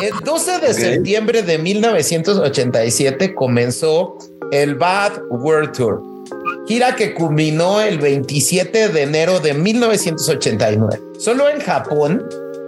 [0.00, 4.18] El 12 de septiembre de 1987 comenzó
[4.52, 6.02] el Bad World Tour,
[6.68, 11.00] gira que culminó el 27 de enero de 1989.
[11.18, 12.22] Solo en Japón,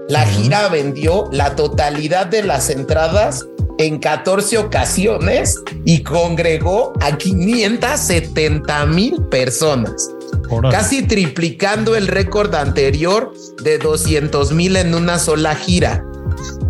[0.09, 3.47] la gira vendió la totalidad de las entradas
[3.79, 5.55] en 14 ocasiones
[5.85, 10.11] y congregó a 570 mil personas.
[10.71, 16.05] Casi triplicando el récord anterior de 200 mil en una sola gira.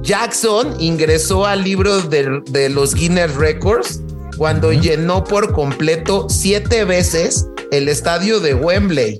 [0.08, 4.00] Jackson ingresó al libro de, de los Guinness Records
[4.38, 9.18] cuando llenó por completo siete veces el estadio de Wembley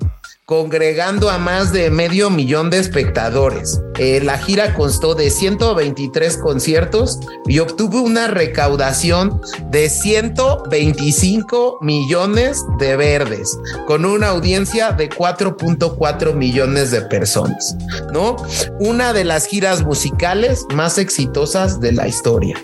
[0.49, 3.83] congregando a más de medio millón de espectadores.
[3.99, 12.97] Eh, la gira constó de 123 conciertos y obtuvo una recaudación de 125 millones de
[12.97, 17.77] verdes, con una audiencia de 4.4 millones de personas,
[18.11, 18.37] ¿no?
[18.81, 22.59] Una de las giras musicales más exitosas de la historia.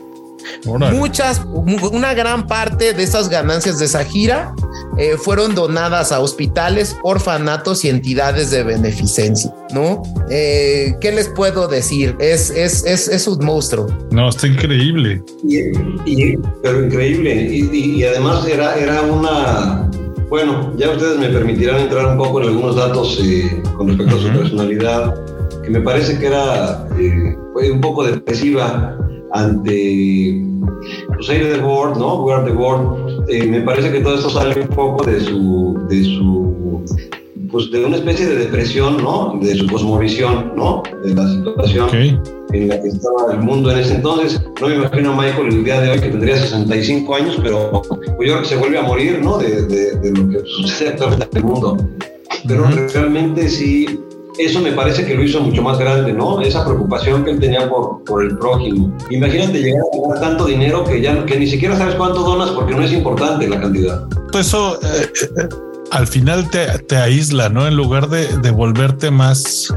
[0.92, 4.54] Muchas, una gran parte de esas ganancias de esa gira
[4.96, 10.02] eh, fueron donadas a hospitales, orfanatos y entidades de beneficencia, ¿no?
[10.30, 12.16] Eh, ¿Qué les puedo decir?
[12.18, 13.86] Es, es, es, es un monstruo.
[14.10, 15.22] No, está increíble.
[15.42, 17.34] Y, pero increíble.
[17.34, 19.90] Y, y, además era, era una...
[20.28, 24.20] Bueno, ya ustedes me permitirán entrar un poco en algunos datos eh, con respecto a
[24.20, 25.14] su personalidad,
[25.62, 26.88] que me parece que era
[27.52, 28.98] fue un poco depresiva
[29.34, 30.40] ante
[31.08, 32.24] pues, the World, ¿no?
[32.24, 33.28] We are the World.
[33.28, 36.84] Eh, me parece que todo esto sale un poco de su, de su,
[37.50, 39.38] pues de una especie de depresión, ¿no?
[39.42, 40.82] De su cosmovisión, ¿no?
[41.04, 42.20] De la situación
[42.52, 44.40] en la que estaba el mundo en ese entonces.
[44.60, 48.16] No me imagino a Michael el día de hoy que tendría 65 años, pero yo
[48.16, 49.38] creo que se vuelve a morir, ¿no?
[49.38, 51.76] De, de, lo que sucede actualmente en el mundo.
[52.46, 54.00] Pero realmente sí
[54.38, 56.40] eso me parece que lo hizo mucho más grande, ¿no?
[56.40, 58.96] Esa preocupación que él tenía por, por el prójimo.
[59.10, 62.74] Imagínate llegar a ganar tanto dinero que ya que ni siquiera sabes cuánto donas porque
[62.74, 64.04] no es importante la cantidad.
[64.32, 65.48] Eso eh, eh,
[65.90, 67.66] al final te, te, aísla, ¿no?
[67.66, 69.72] En lugar de, de volverte más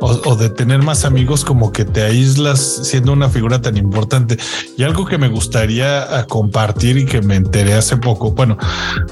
[0.00, 4.36] o, de tener más amigos, como que te aíslas siendo una figura tan importante.
[4.76, 8.56] Y algo que me gustaría ah, compartir y que me enteré hace poco, bueno,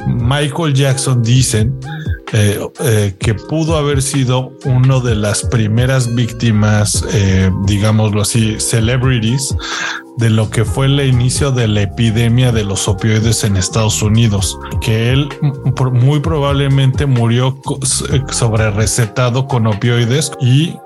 [0.06, 1.78] Michael Jackson dicen
[2.32, 9.54] eh, eh, que pudo haber sido uno de las primeras víctimas, eh, digámoslo así, celebrities
[10.16, 14.58] de lo que fue el inicio de la epidemia de los opioides en Estados Unidos,
[14.80, 15.28] que él
[15.92, 17.60] muy probablemente murió
[18.30, 20.76] sobre recetado con opioides y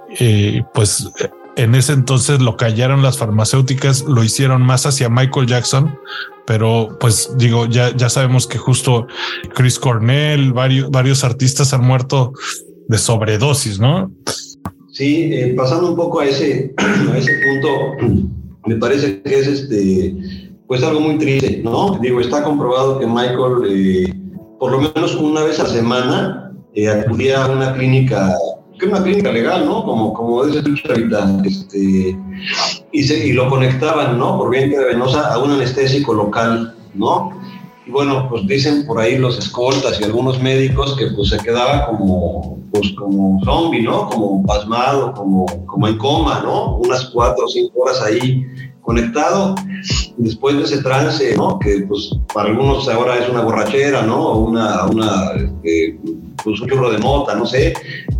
[0.73, 1.11] pues
[1.59, 5.99] en ese entonces lo callaron las farmacéuticas, lo hicieron más hacia Michael Jackson,
[6.47, 9.09] pero pues digo, ya, ya sabemos que justo
[9.55, 12.33] Chris Cornell, varios, varios artistas han muerto
[12.87, 14.11] de sobredosis, ¿no?
[14.93, 16.75] Sí, eh, pasando un poco a ese,
[17.13, 18.29] a ese punto,
[18.67, 20.17] me parece que es este,
[20.69, 21.99] pues algo muy triste, ¿no?
[22.01, 24.15] Digo, está comprobado que Michael, eh,
[24.61, 28.33] por lo menos una vez a semana, eh, acudía a una clínica
[28.79, 29.85] que es una clínica legal, ¿no?
[29.85, 32.17] Como, como dice ahorita, este,
[32.93, 34.39] y, se, y lo conectaban, ¿no?
[34.39, 37.33] Por vía venosa a un anestésico local, ¿no?
[37.87, 41.87] Y bueno, pues dicen por ahí los escoltas y algunos médicos que pues se quedaba
[41.87, 44.09] como, pues como zombie, ¿no?
[44.09, 46.77] Como pasmado, como, como en coma, ¿no?
[46.77, 48.47] Unas cuatro o cinco horas ahí
[48.83, 49.55] conectado
[50.17, 51.59] después de ese trance, ¿no?
[51.59, 54.39] Que pues para algunos ahora es una borrachera, ¿no?
[54.39, 55.99] Una, una este,
[56.43, 57.75] pues un churro de mota, no sé,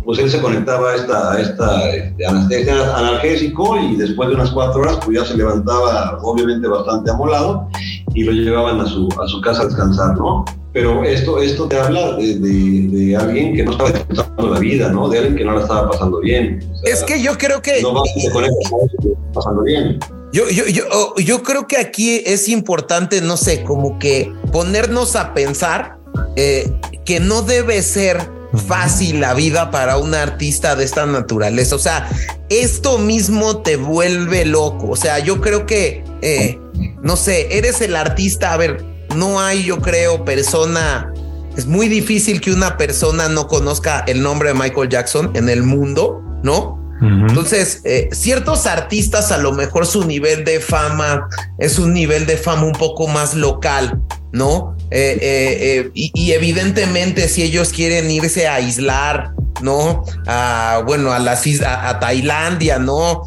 [0.09, 4.81] pues él se conectaba a esta, esta este, anestesia analgésico y después de unas cuatro
[4.81, 7.67] horas pues ya se levantaba obviamente bastante amolado
[8.15, 10.45] y lo llevaban a su, a su casa a descansar, ¿no?
[10.73, 15.09] Pero esto, esto te habla de, de, alguien que no estaba disfrutando la vida, ¿no?
[15.09, 16.59] De alguien que no la estaba pasando bien.
[16.85, 17.79] es que yo creo que...
[17.83, 19.99] No va a pasando bien.
[20.33, 25.15] Yo, yo, yo, oh, yo creo que aquí es importante, no sé, como que ponernos
[25.15, 25.99] a pensar
[26.35, 26.73] eh,
[27.05, 31.75] que no debe ser fácil la vida para un artista de esta naturaleza.
[31.75, 32.09] O sea,
[32.49, 34.89] esto mismo te vuelve loco.
[34.89, 36.59] O sea, yo creo que, eh,
[37.01, 38.53] no sé, eres el artista.
[38.53, 38.83] A ver,
[39.15, 41.13] no hay, yo creo, persona.
[41.57, 45.63] Es muy difícil que una persona no conozca el nombre de Michael Jackson en el
[45.63, 46.79] mundo, ¿no?
[47.01, 52.35] Entonces, eh, ciertos artistas a lo mejor su nivel de fama es un nivel de
[52.35, 54.01] fama un poco más local,
[54.33, 54.75] ¿no?
[54.91, 60.03] Eh, eh, y, evidentemente si ellos quieren irse a aislar, ¿no?
[60.25, 63.23] A, bueno, a las a, Tailandia, ¿no?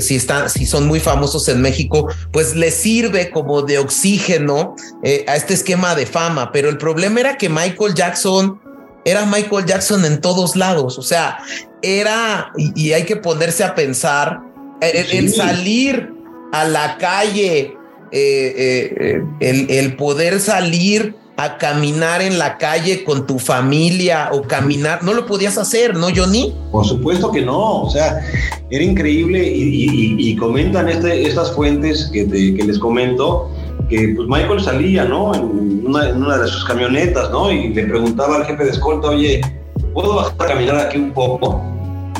[0.00, 4.76] si están, si son muy famosos en México, pues les sirve como de oxígeno
[5.26, 6.52] a este esquema de fama.
[6.52, 8.60] Pero el problema era que Michael Jackson
[9.04, 10.98] era Michael Jackson en todos lados.
[10.98, 11.38] O sea,
[11.82, 14.40] era, y, hay que ponerse a pensar,
[14.80, 16.12] el, salir
[16.52, 17.76] a la calle,
[18.12, 24.42] eh, eh, el, el poder salir a caminar en la calle con tu familia o
[24.42, 26.54] caminar, no lo podías hacer, ¿no, Johnny?
[26.70, 28.20] Por supuesto que no, o sea,
[28.70, 33.50] era increíble y, comentan este, estas fuentes que, les comento,
[33.88, 35.34] que pues Michael salía, ¿no?
[35.34, 37.50] En una, en una, de sus camionetas, ¿no?
[37.50, 39.40] Y le preguntaba al jefe de escolta, oye,
[39.94, 41.62] ¿puedo bajar a caminar aquí un poco?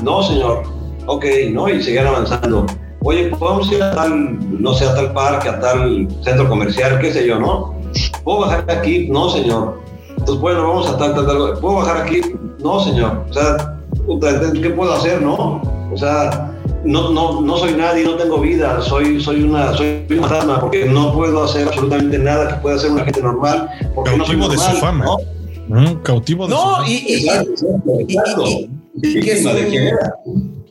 [0.02, 0.62] No, señor.
[1.06, 1.68] Ok, ¿no?
[1.68, 2.66] Y seguían avanzando.
[3.04, 7.00] Oye, vamos a ir a tal, no sé, a tal parque, a tal centro comercial,
[7.00, 7.74] qué sé yo, ¿no?
[8.22, 9.08] ¿Puedo bajar aquí?
[9.08, 9.80] No, señor.
[10.10, 11.58] Entonces, bueno, vamos a tal, tal, tal.
[11.58, 12.20] ¿Puedo bajar aquí?
[12.60, 13.24] No, señor.
[13.28, 13.76] O sea,
[14.62, 15.60] ¿qué puedo hacer, no?
[15.92, 16.52] O sea,
[16.84, 20.84] no, no, no soy nadie, no tengo vida, soy, soy una, soy una dama, porque
[20.84, 23.68] no puedo hacer absolutamente nada que pueda hacer una gente normal.
[23.94, 25.04] Porque cautivo no de su fama.
[25.04, 25.80] ¿no?
[25.80, 26.88] Mm, cautivo de no, su fama.
[26.88, 27.28] Y, y,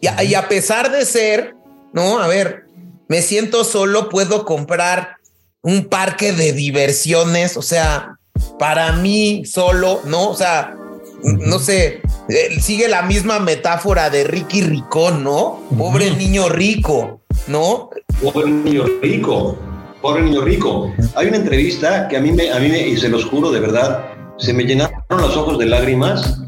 [0.01, 1.55] y, y, a pesar de ser,
[1.93, 2.65] no, a ver,
[3.07, 5.17] me siento solo, puedo comprar
[5.61, 8.17] un parque de diversiones, o sea,
[8.57, 10.29] para mí solo, ¿no?
[10.29, 10.75] O sea,
[11.23, 15.61] no sé, eh, sigue la misma metáfora de Ricky Ricón, ¿no?
[15.77, 17.89] Pobre niño rico, ¿no?
[18.21, 19.57] Pobre niño rico,
[20.01, 20.93] pobre niño rico.
[21.15, 23.59] Hay una entrevista que a mí me, a mí me, y se los juro de
[23.59, 24.05] verdad,
[24.37, 26.41] se me llenaron los ojos de lágrimas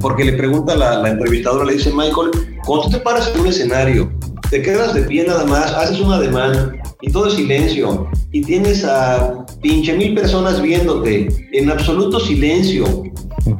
[0.00, 2.30] porque le pregunta la, la entrevistadora, le dice, Michael,
[2.66, 4.12] cuando tú te paras en un escenario,
[4.50, 8.84] te quedas de pie nada más, haces un ademán y todo es silencio y tienes
[8.84, 13.04] a pinche mil personas viéndote en absoluto silencio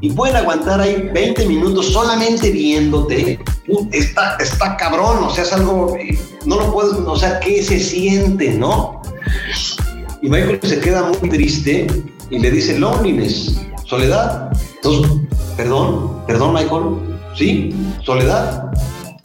[0.01, 3.39] y pueden aguantar ahí 20 minutos solamente viéndote,
[3.93, 5.97] está, está cabrón, o sea, es algo,
[6.47, 9.03] no lo puedes, o sea, ¿qué se siente, no?
[10.23, 11.87] Y Michael se queda muy triste
[12.31, 14.51] y le dice, loneliness, soledad.
[14.77, 15.13] Entonces,
[15.57, 16.85] perdón, perdón Michael,
[17.37, 17.75] ¿sí?
[18.03, 18.71] Soledad.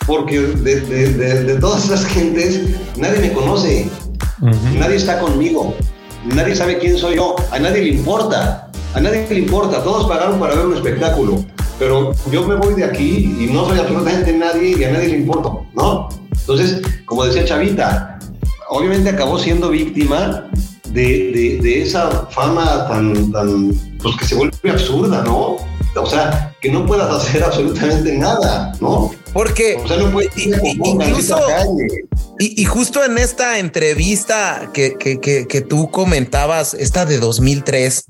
[0.10, 2.62] Porque de, de, de todas esas gentes
[2.98, 3.90] nadie me conoce,
[4.42, 5.76] Nadie está conmigo.
[6.26, 7.36] Nadie sabe quién soy yo.
[7.52, 8.70] A nadie le importa.
[8.94, 9.84] A nadie le importa.
[9.84, 11.44] Todos pagaron para ver un espectáculo.
[11.78, 15.18] Pero yo me voy de aquí y no soy absolutamente nadie y a nadie le
[15.18, 16.10] importo, ¿no?
[16.32, 18.20] Entonces, como decía Chavita,
[18.70, 20.50] obviamente acabó siendo víctima
[20.90, 25.56] de, de, esa fama tan, tan, pues que se vuelve absurda, ¿no?
[25.96, 29.12] O sea, que no puedas hacer absolutamente nada, ¿no?
[29.34, 31.38] Porque o sea, no puedes incluso,
[32.42, 38.06] y, justo en esta entrevista que, que, que, tú comentabas, esta de 2003,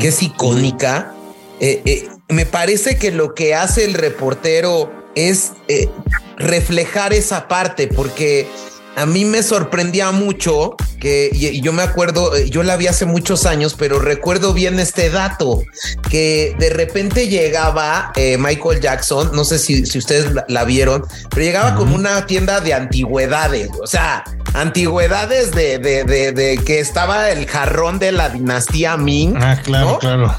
[0.00, 1.14] que es icónica,
[1.60, 5.88] eh, eh, me parece que lo que hace el reportero es eh,
[6.36, 8.48] reflejar esa parte, porque
[8.96, 13.06] a mí me sorprendía mucho que y yo me acuerdo, eh, yo la vi hace
[13.06, 15.62] muchos años, pero recuerdo bien este dato
[16.10, 21.42] que de repente llegaba eh, Michael Jackson, no sé si, si ustedes la, vieron, pero
[21.42, 27.46] llegaba como una tienda de antigüedades, o sea, antigüedades de, de, de, que estaba el
[27.46, 29.36] jarrón de la dinastía Ming.
[29.40, 30.34] Ah, claro, claro.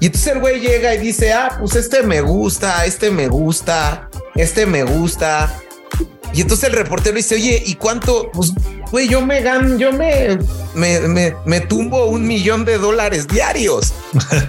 [0.00, 4.08] Y entonces el güey llega y dice, ah, pues este me gusta, este me gusta,
[4.34, 5.54] este me gusta.
[6.34, 8.30] Y entonces el reportero dice, oye, ¿y cuánto?
[8.32, 8.52] Pues,
[8.90, 10.38] güey, yo me gano, yo me,
[10.74, 13.92] me, me, tumbo un millón de dólares diarios.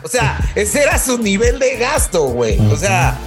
[0.03, 2.59] o sea, ese era su nivel de gasto, güey.
[2.71, 3.19] O sea,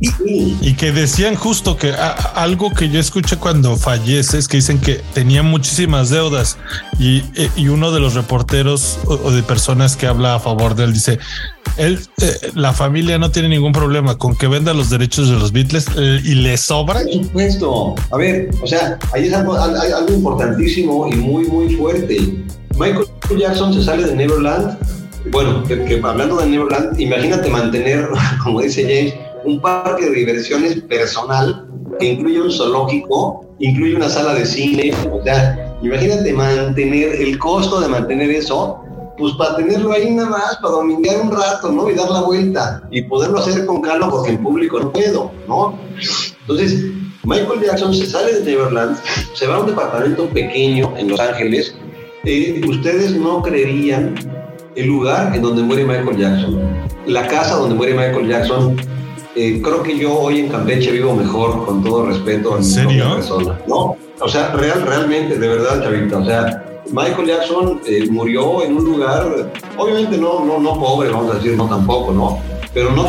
[0.00, 1.92] y, que decían justo que
[2.34, 6.58] algo que yo escuché cuando fallece es que dicen que tenía muchísimas deudas
[6.98, 10.84] y, e, y uno de los reporteros o, de personas que habla a favor de
[10.84, 11.18] él dice,
[11.76, 15.52] él, eh, la familia no tiene ningún problema con que venda los derechos de los
[15.52, 17.00] Beatles eh, y le sobra.
[17.00, 17.94] Por supuesto.
[18.10, 22.44] A ver, o sea, ahí es algo, algo importantísimo y muy, muy fuerte.
[22.78, 23.06] Michael
[23.38, 24.78] Jackson se sale de Neverland.
[25.30, 28.08] Bueno, que hablando de Neverland, imagínate mantener,
[28.42, 29.14] como dice James,
[29.44, 35.22] un parque de diversiones personal que incluye un zoológico, incluye una sala de cine, o
[35.22, 38.80] sea, imagínate mantener el costo de mantener eso,
[39.16, 41.88] pues para tenerlo ahí nada más, para domingar un rato, ¿no?
[41.88, 45.78] Y dar la vuelta y poderlo hacer con calma porque en público no puedo, ¿no?
[46.40, 46.84] Entonces,
[47.24, 48.98] Michael Jackson se sale de Neverland,
[49.34, 51.74] se va a un departamento pequeño en Los Ángeles.
[52.24, 54.14] Eh, ustedes no creerían
[54.74, 56.60] el lugar en donde muere Michael Jackson,
[57.06, 58.76] la casa donde muere Michael Jackson
[59.36, 63.58] eh, creo que yo hoy en Campeche vivo mejor, con todo respeto a mi persona.
[63.66, 68.76] No, o sea, real, realmente, de verdad, Chavita, o sea, Michael Jackson eh, murió en
[68.76, 72.38] un lugar, obviamente no, no, no pobre, vamos a decir, no tampoco, ¿no?
[72.72, 73.06] Pero no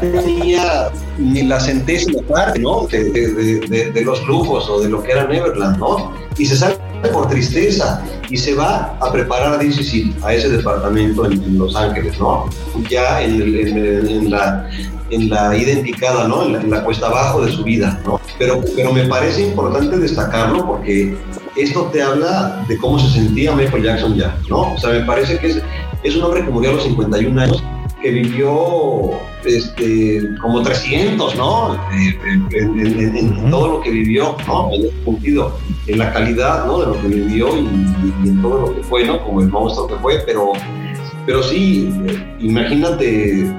[0.00, 2.86] tenía ni la centésima parte, ¿no?
[2.86, 6.12] De, de, de, los lujos o de lo que era Neverland, ¿no?
[6.38, 6.76] Y se sale
[7.12, 12.18] por tristeza y se va a preparar a DCC, a ese departamento en, Los Ángeles,
[12.18, 12.48] ¿no?
[12.88, 14.68] Ya en, en, en la
[15.12, 16.44] en la identificada, ¿no?
[16.44, 18.20] En la, cuesta abajo de su vida, ¿no?
[18.38, 21.16] pero, pero me parece importante destacarlo porque
[21.56, 24.72] esto te habla de cómo se sentía Michael Jackson ya, ¿no?
[24.72, 25.62] O sea, me parece que es,
[26.02, 27.62] es un hombre que murió a los 51 años,
[28.02, 29.10] que vivió
[29.44, 31.74] este, como 300, ¿no?
[31.74, 32.18] Eh,
[32.54, 34.70] en, todo lo que vivió, ¿no?
[34.72, 36.80] En ese sentido, en la calidad, ¿no?
[36.80, 39.22] De lo que vivió y, en todo lo que fue, ¿no?
[39.24, 40.52] Como el monstruo que fue, pero,
[41.26, 41.94] pero sí,
[42.40, 43.54] imagínate,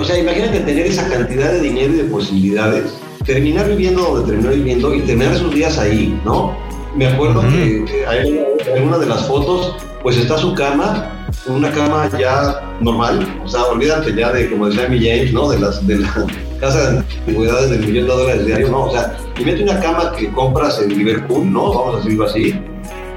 [0.00, 4.50] o sea, imagínate tener esa cantidad de dinero y de posibilidades, terminar viviendo donde terminó
[4.50, 6.56] viviendo y tener sus días ahí, ¿no?
[6.96, 11.12] Me acuerdo que, hay en una de las fotos, pues está su cama
[11.46, 15.48] una cama ya normal, o sea, olvídate ya de, como decía mi James, ¿no?
[15.48, 16.26] De las de la
[16.60, 18.84] casa de antigüedades del millón de dólares diario, ¿no?
[18.84, 21.72] O sea, y mete una cama que compras en Liverpool, ¿no?
[21.72, 22.60] Vamos a decirlo así,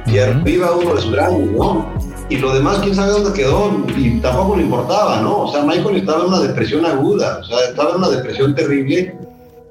[0.06, 1.92] y arriba uno de sus grandes, ¿no?
[2.30, 5.46] Y lo demás, quién sabe dónde quedó, y tampoco le importaba, ¿no?
[5.46, 9.18] O sea, Michael estaba en una depresión aguda, o sea, estaba en una depresión terrible,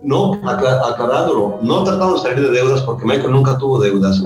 [0.03, 4.25] no aclarándolo, no tratando de salir de deudas, porque Michael nunca tuvo deudas.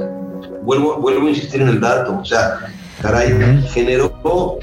[0.63, 2.59] Vuelvo, vuelvo a insistir en el dato, o sea,
[3.03, 4.59] Caray, generó,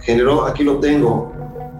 [0.00, 1.32] generó, aquí lo tengo,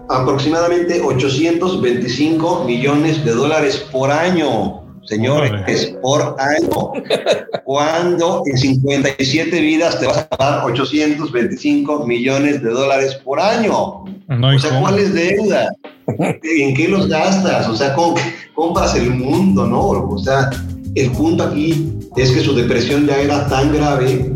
[0.09, 6.93] aproximadamente 825 millones de dólares por año, señores, es por año.
[7.65, 13.75] Cuando en 57 vidas te vas a pagar 825 millones de dólares por año.
[13.75, 15.69] o sea, ¿cuál es deuda?
[16.07, 17.67] ¿En qué los gastas?
[17.69, 18.15] O sea, ¿cómo
[18.55, 19.81] compras el mundo, no?
[19.81, 20.49] O sea,
[20.95, 24.33] el punto aquí es que su depresión ya era tan grave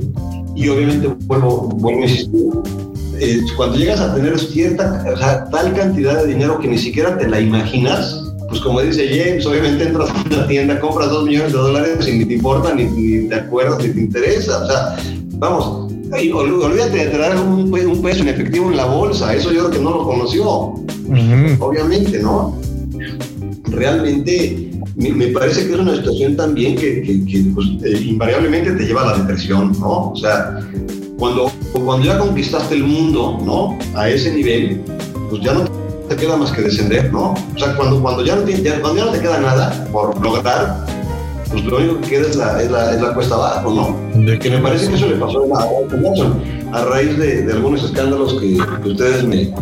[0.56, 2.42] y obviamente vuelvo, vuelvo a insistir,
[3.20, 7.18] eh, cuando llegas a tener cierta, o sea, tal cantidad de dinero que ni siquiera
[7.18, 11.52] te la imaginas, pues como dice James, obviamente entras a una tienda, compras dos millones
[11.52, 14.64] de dólares y ni te importa, ni, ni te acuerdas, ni te interesa.
[14.64, 14.96] O sea,
[15.34, 19.72] vamos, olvídate de tener un, un, peso en efectivo en la bolsa, eso yo creo
[19.72, 20.74] que no lo conoció.
[21.60, 22.60] Obviamente, ¿no?
[23.66, 27.22] Realmente me, parece que es una situación también que,
[27.54, 30.12] pues, eh, invariablemente te lleva a la depresión, ¿no?
[30.12, 30.60] O sea,
[31.20, 33.78] cuando, cuando ya conquistaste el mundo, ¿no?
[33.96, 34.82] A ese nivel,
[35.30, 35.66] pues ya no
[36.08, 37.34] te queda más que descender, ¿no?
[37.34, 38.44] O sea, cuando, cuando, ya, no
[38.82, 40.86] cuando ya no te queda nada por lograr,
[41.50, 44.24] pues lo único que queda es la, es la, es la cuesta abajo, ¿no?
[44.26, 45.66] De que me parece que eso le pasó a,
[46.74, 49.54] a raíz de, de, algunos escándalos que, que ustedes me,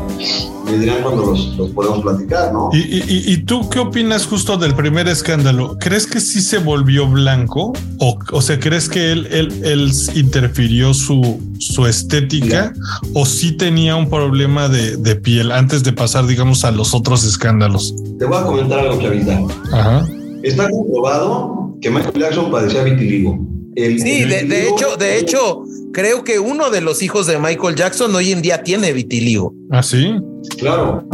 [0.65, 2.69] me dirán cuando los, los podemos platicar, ¿no?
[2.73, 5.77] ¿Y, y, y tú qué opinas justo del primer escándalo?
[5.79, 7.73] ¿Crees que sí se volvió blanco?
[7.99, 12.73] ¿O, o sea, crees que él, él, él interfirió su, su estética
[13.13, 17.23] o sí tenía un problema de, de, piel antes de pasar, digamos, a los otros
[17.23, 17.93] escándalos?
[18.17, 19.39] Te voy a comentar algo, Chavita.
[19.71, 20.07] Ajá.
[20.43, 23.39] Está comprobado que Michael Jackson padecía vitiligo.
[23.75, 25.63] El, sí, el vitiligo, de, de, hecho, de hecho,
[25.95, 29.53] creo que uno de los hijos de Michael Jackson hoy en día tiene vitiligo.
[29.71, 30.19] ¿Ah, sí?
[30.57, 31.07] Claro.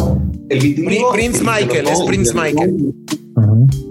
[0.50, 1.12] El vitiligo.
[1.12, 2.92] Prince Michael, es Prince Michael.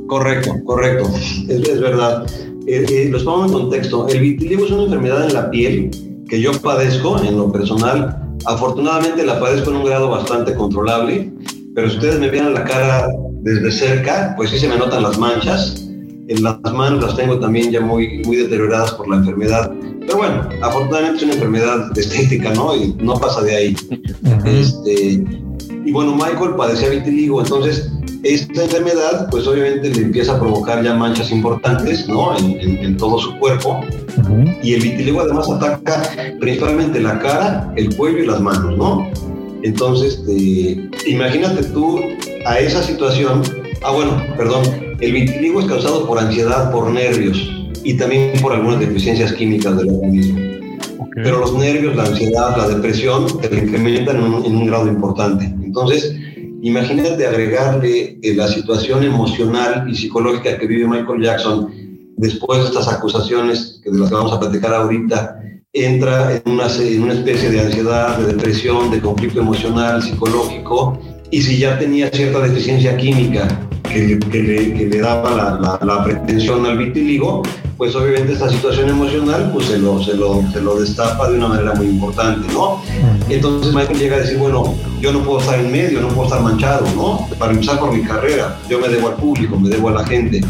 [0.09, 1.09] Correcto, correcto.
[1.49, 2.27] Es, es verdad.
[2.67, 4.09] Eh, eh, los pongo en contexto.
[4.09, 5.91] El vitiligo es una enfermedad en la piel
[6.29, 8.21] que yo padezco en lo personal.
[8.47, 11.33] Afortunadamente la padezco en un grado bastante controlable,
[11.73, 13.07] pero si ustedes me vieran la cara
[13.43, 15.87] desde cerca, pues sí se me notan las manchas.
[16.27, 19.73] En las manos las tengo también ya muy, muy deterioradas por la enfermedad.
[20.01, 22.75] Pero bueno, afortunadamente es una enfermedad estética, ¿no?
[22.75, 23.77] Y no pasa de ahí.
[23.91, 24.61] Uh -huh.
[24.61, 25.25] este,
[25.85, 27.91] y bueno, Michael padecía vitiligo, entonces
[28.23, 32.37] esta enfermedad, pues obviamente le empieza a provocar ya manchas importantes, ¿no?
[32.37, 33.81] En, en, en todo su cuerpo.
[34.17, 34.59] Uh -huh.
[34.63, 36.03] Y el vitiligo además ataca
[36.39, 39.11] principalmente la cara, el cuello y las manos, ¿no?
[39.63, 42.01] Entonces, eh, imagínate tú
[42.47, 43.43] a esa situación.
[43.83, 44.63] Ah, bueno, perdón.
[45.01, 49.89] El vitiligo es causado por ansiedad, por nervios y también por algunas deficiencias químicas del
[49.91, 50.39] organismo.
[50.99, 51.23] Okay.
[51.25, 55.45] Pero los nervios, la ansiedad, la depresión te incrementan en un, en un grado importante.
[55.45, 56.15] Entonces,
[56.63, 61.73] imagínate agregarle eh, la situación emocional y psicológica que vive Michael Jackson
[62.17, 65.41] después de estas acusaciones que de las que vamos a platicar ahorita,
[65.73, 70.99] entra en una, en una especie de ansiedad, de depresión, de conflicto emocional, psicológico,
[71.31, 75.79] y si ya tenía cierta deficiencia química que, que, le, que le, daba la, la,
[75.85, 77.43] la, pretensión al vitiligo,
[77.77, 81.49] pues obviamente esta situación emocional pues se lo, se, lo, se lo destapa de una
[81.49, 82.83] manera muy importante, ¿no?
[83.29, 86.43] Entonces Michael llega a decir, bueno, yo no puedo estar en medio, no puedo estar
[86.43, 87.29] manchado, ¿no?
[87.39, 90.41] Para empezar por mi carrera, yo me debo al público, me debo a la gente.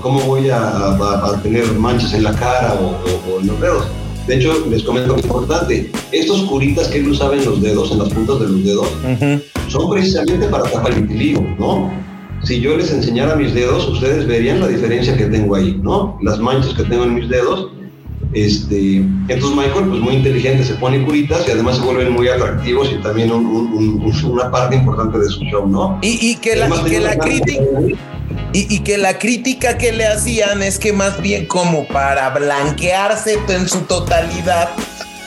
[0.00, 3.60] ¿Cómo voy a, a, a tener manchas en la cara o, o, o en los
[3.60, 3.86] dedos?
[4.26, 5.90] De hecho, les comento algo importante.
[6.12, 9.08] Estos curitas que él usaba en los dedos, en las puntas de los dedos, uh
[9.08, 9.42] -huh.
[9.68, 11.90] son precisamente para tapar el vitiligo, ¿no?
[12.44, 16.18] Si yo les enseñara mis dedos, ustedes verían la diferencia que tengo ahí, ¿no?
[16.22, 17.70] Las manchas que tengo en mis dedos.
[18.34, 22.90] Este, entonces Michael, pues muy inteligente, se pone curitas y además se vuelven muy atractivos
[22.92, 25.98] y también un, un, un, una parte importante de su show, ¿no?
[26.02, 27.62] Y, y que la, y que la crítica...
[28.52, 33.68] y, que la crítica que le hacían es que más bien como para blanquearse en
[33.68, 34.70] su totalidad,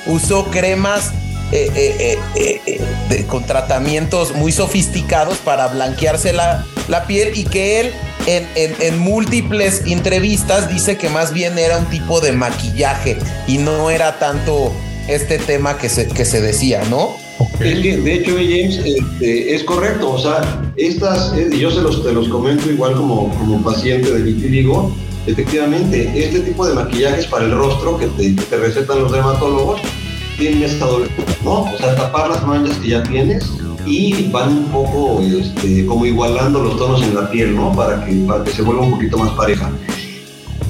[0.05, 1.13] usó cremas
[1.51, 7.91] eh, eh, eh, con tratamientos muy sofisticados para blanquearse la, la piel y que él
[8.25, 13.89] en, en, múltiples entrevistas dice que más bien era un tipo de maquillaje y no
[13.89, 14.73] era tanto
[15.07, 17.15] este tema que se, que se decía, ¿no?
[17.59, 20.11] de hecho, James, este, es correcto.
[20.11, 24.21] O sea, estas, eh, yo se los, te los comento igual como, como paciente de
[24.21, 24.95] vitiligo.
[25.25, 29.81] Efectivamente, este tipo de maquillajes para el rostro que te, recetan los dermatólogos
[30.37, 31.09] tienen esta doble,
[31.43, 31.61] ¿no?
[31.61, 33.49] O sea, tapar las manchas que ya tienes
[33.85, 37.73] y van un poco este, como igualando los tonos en la piel, ¿no?
[37.73, 39.69] Para que, para que se vuelva un poquito más pareja.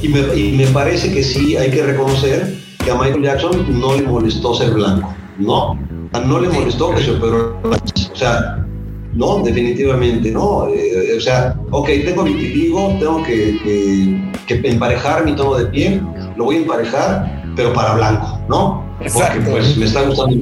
[0.01, 3.95] Y me, y me parece que sí hay que reconocer que a Michael Jackson no
[3.95, 5.77] le molestó ser blanco, ¿no?
[6.25, 8.65] no le molestó que se operó O sea,
[9.13, 10.67] no, definitivamente, no.
[10.69, 16.01] Eh, o sea, ok, tengo vitiligo, tengo que, que, emparejar mi tono de piel,
[16.35, 18.86] lo voy a emparejar, pero para blanco, ¿no?
[18.97, 20.35] Porque pues me está gustando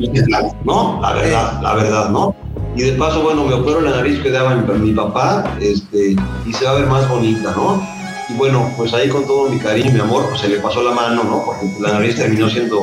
[0.64, 1.00] ¿no?
[1.02, 2.36] La verdad, la verdad, ¿no?
[2.76, 6.66] Y de paso, bueno, me opero la nariz que daba mi, papá, este, y se
[6.66, 7.82] va a ver más bonita, ¿no?
[8.30, 10.82] Y bueno, pues ahí con todo mi cariño y mi amor, pues se le pasó
[10.84, 11.44] la mano, ¿no?
[11.46, 12.82] Porque la nariz terminó siendo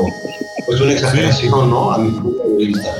[0.66, 1.92] pues una exageración, ¿no?
[1.92, 2.94] A mi punto de vista.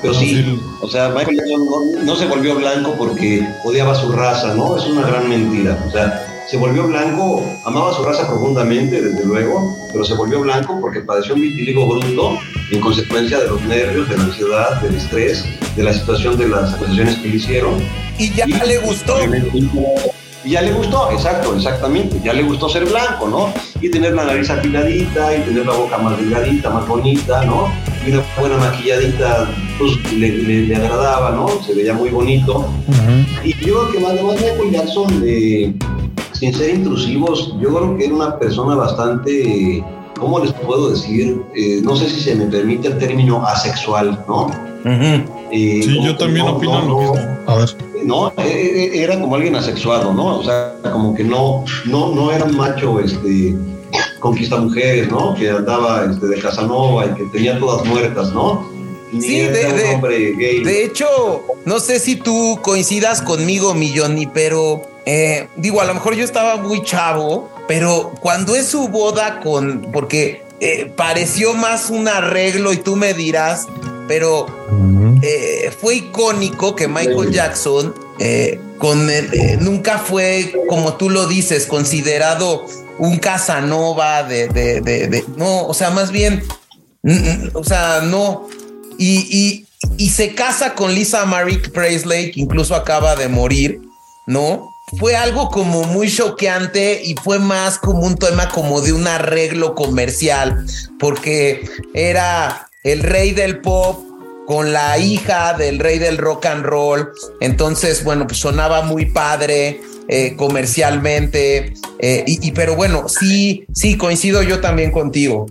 [0.00, 1.66] Pero sí, o sea, Michael Jackson
[2.04, 4.76] no, se volvió blanco porque odiaba su raza, ¿no?
[4.76, 5.82] Es una gran mentira.
[5.88, 10.78] O sea, se volvió blanco, amaba su raza profundamente, desde luego, pero se volvió blanco
[10.80, 12.38] porque padeció un vitiligo bruto
[12.70, 16.74] en consecuencia de los nervios, de la ansiedad, del estrés, de la situación de las
[16.74, 17.74] acusaciones que le hicieron.
[18.18, 19.16] Y ya le gustó.
[20.44, 23.50] Y ya le gustó, exacto, exactamente, ya le gustó ser blanco, ¿no?
[23.80, 27.72] Y tener la nariz afiladita y tener la boca más delgadita, más bonita, ¿no?
[28.06, 29.48] Y una buena maquilladita,
[29.78, 31.48] pues le, agradaba, ¿no?
[31.62, 32.68] Se veía muy bonito.
[33.42, 35.74] Y yo creo que además Michael Jackson, eh,
[36.34, 39.84] sin ser intrusivos, yo creo que era una persona bastante,
[40.18, 41.42] ¿cómo les puedo decir?
[41.54, 44.50] Eh, no sé si se me permite el término asexual, ¿no?
[45.50, 47.16] Eh, sí, yo también opino lo mismo.
[47.46, 50.38] A ver no, e, e, era como alguien asexuado, ¿no?
[50.38, 53.54] O sea, como que no, no, no era un macho, este,
[54.20, 55.34] conquista mujeres, ¿no?
[55.34, 58.72] Que andaba este, de Casanova y que tenía todas muertas, ¿no?
[59.20, 59.50] sí, de,
[60.64, 61.06] de, hecho,
[61.64, 66.56] no sé si tú coincidas conmigo, Milloni, pero eh, digo, a lo mejor yo estaba
[66.56, 72.78] muy chavo, pero cuando es su boda con, porque eh, pareció más un arreglo y
[72.78, 73.66] tú me dirás,
[74.08, 74.46] pero
[75.22, 77.94] eh, fue icónico que Michael Jackson
[78.78, 79.10] con
[79.60, 82.64] nunca fue, como tú lo dices, considerado
[82.98, 86.42] un Casanova de, de, no, o sea, más bien,
[87.54, 88.48] o sea, no.
[88.98, 89.66] Y,
[89.98, 93.80] y, se casa con Lisa Marie Presley, que incluso acaba de morir,
[94.26, 94.73] ¿no?
[94.98, 99.74] Fue algo como muy choqueante y fue más como un tema como de un arreglo
[99.74, 100.66] comercial,
[100.98, 104.04] porque era el rey del pop,
[104.46, 107.10] con la hija del rey del rock and roll.
[107.40, 111.74] Entonces, bueno, pues sonaba muy padre eh, comercialmente.
[111.98, 115.46] Eh, y, pero bueno, sí, sí, coincido yo también contigo.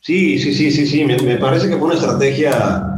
[0.00, 1.04] Sí, sí, sí, sí, sí.
[1.04, 2.95] Me, parece que fue una estrategia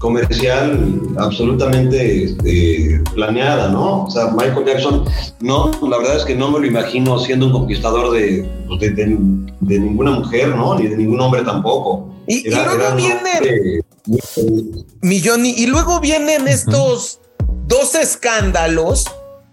[0.00, 4.04] comercial absolutamente este, planeada, ¿no?
[4.04, 5.04] O sea, Michael Jackson,
[5.40, 9.18] no, la verdad es que no me lo imagino siendo un conquistador de, pues, de,
[9.60, 10.74] ninguna mujer, ¿no?
[10.78, 12.08] Ni de ningún hombre tampoco.
[12.26, 13.82] Y, luego vienen,
[15.02, 17.20] Milloni, y luego vienen estos
[17.66, 19.04] dos escándalos,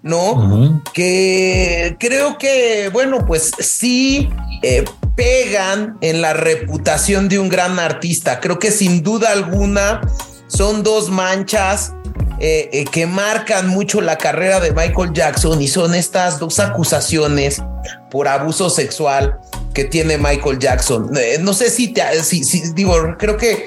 [0.02, 0.82] ¿no?
[0.94, 4.30] Que creo que, bueno, pues sí
[4.64, 4.86] eh,
[5.18, 8.40] pegan en la reputación de un gran artista.
[8.40, 10.02] Creo que sin duda alguna
[10.48, 11.94] son dos manchas
[12.40, 17.64] eh, eh, que marcan mucho la carrera de Michael Jackson y son estas dos acusaciones
[18.12, 19.40] por abuso sexual
[19.74, 21.10] que tiene Michael Jackson.
[21.18, 23.66] Eh, no sé si te, si, digo, creo que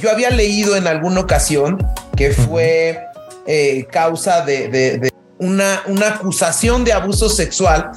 [0.00, 1.84] yo había leído en alguna ocasión
[2.16, 3.00] que fue
[3.90, 7.90] causa de, una, una acusación de abuso sexual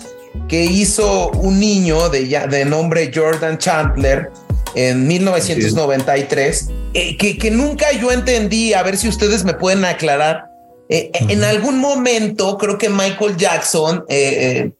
[0.49, 4.31] que hizo un niño de, de nombre Jordan Chandler
[4.77, 10.45] en 1993, eh, que, que, nunca yo entendí, a ver si ustedes me pueden aclarar.
[10.87, 14.71] Eh, en algún momento creo que Michael Jackson eh,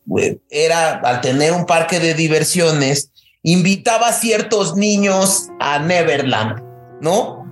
[0.51, 3.09] era, al tener un parque de diversiones,
[3.41, 6.61] invitaba a ciertos niños a Neverland,
[7.01, 7.43] ¿no?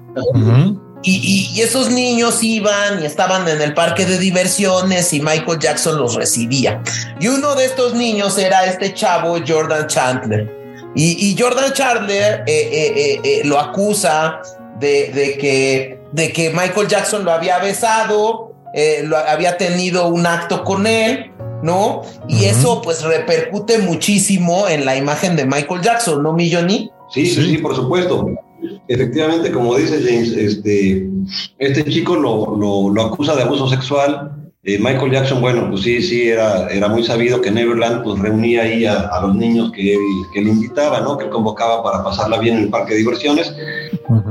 [1.02, 5.98] y, y, esos niños iban y estaban en el parque de diversiones y Michael Jackson
[5.98, 6.82] los recibía.
[7.20, 10.65] Y uno de estos niños era este chavo Jordan Chandler.
[10.96, 14.42] Y, Jordan Chandler eh, eh, eh, lo acusa
[14.80, 18.54] de, que, de que Michael Jackson lo había besado,
[19.04, 21.32] lo, había tenido un acto con él,
[21.62, 22.04] ¿no?
[22.30, 26.90] Y eso pues repercute muchísimo en la imagen de Michael Jackson, ¿no, Milloni?
[27.14, 28.30] Sí, sí, sí, por supuesto.
[28.88, 31.10] Efectivamente, como dice James, este,
[31.60, 34.45] este chico lo, lo, lo acusa de abuso sexual.
[34.68, 38.64] Eh, Michael Jackson, bueno, pues sí, sí, era, era muy sabido que Neverland pues reunía
[38.64, 40.00] ahí a, a los niños que él,
[40.34, 41.20] que él invitaba, ¿no?
[41.20, 43.54] Que él convocaba para pasarla bien en el parque de diversiones.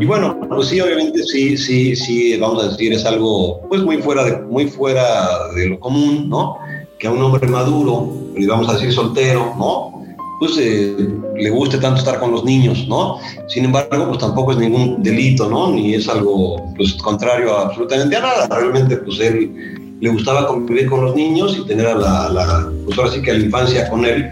[0.00, 3.98] Y bueno, pues sí, obviamente sí, sí, sí, vamos a decir, es algo pues muy
[3.98, 6.58] fuera de, muy fuera de lo común, ¿no?
[6.98, 10.04] Que a un hombre maduro, y vamos a decir soltero, ¿no?
[10.40, 10.96] Pues eh,
[11.36, 13.18] le guste tanto estar con los niños, ¿no?
[13.46, 15.70] Sin embargo, pues tampoco es ningún delito, ¿no?
[15.70, 18.48] Ni es algo, pues, contrario a absolutamente a nada.
[18.48, 22.98] Realmente, pues él le gustaba convivir con los niños y tener a la, la pues
[22.98, 24.28] ahora sí que a la infancia con él.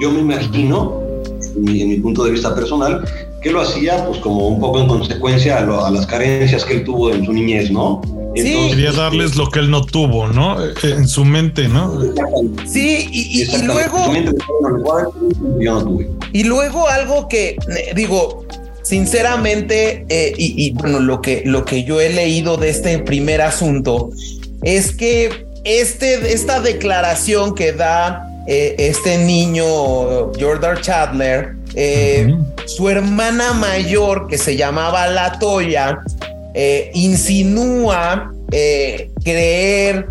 [0.00, 1.00] Yo me imagino,
[1.56, 3.02] en mi, en mi punto de vista personal,
[3.42, 6.74] que lo hacía pues como un poco en consecuencia a, lo, a las carencias que
[6.74, 8.02] él tuvo en su niñez, ¿no?
[8.34, 10.58] Entonces, Quería darles lo que él no tuvo, ¿no?
[10.82, 11.98] En su mente, ¿no?
[12.66, 13.98] Sí, y, y, y luego...
[15.58, 16.10] Yo no tuve.
[16.34, 17.56] Y luego algo que,
[17.94, 18.44] digo,
[18.82, 23.40] sinceramente, eh, y, y, bueno, lo que, lo que yo he leído de este primer
[23.40, 24.10] asunto
[24.66, 32.66] es que este, esta declaración que da eh, este niño, Jordan Chandler, eh, uh -huh.
[32.66, 36.00] su hermana mayor, que se llamaba La Toya,
[36.54, 38.32] eh, insinúa
[39.24, 40.06] creer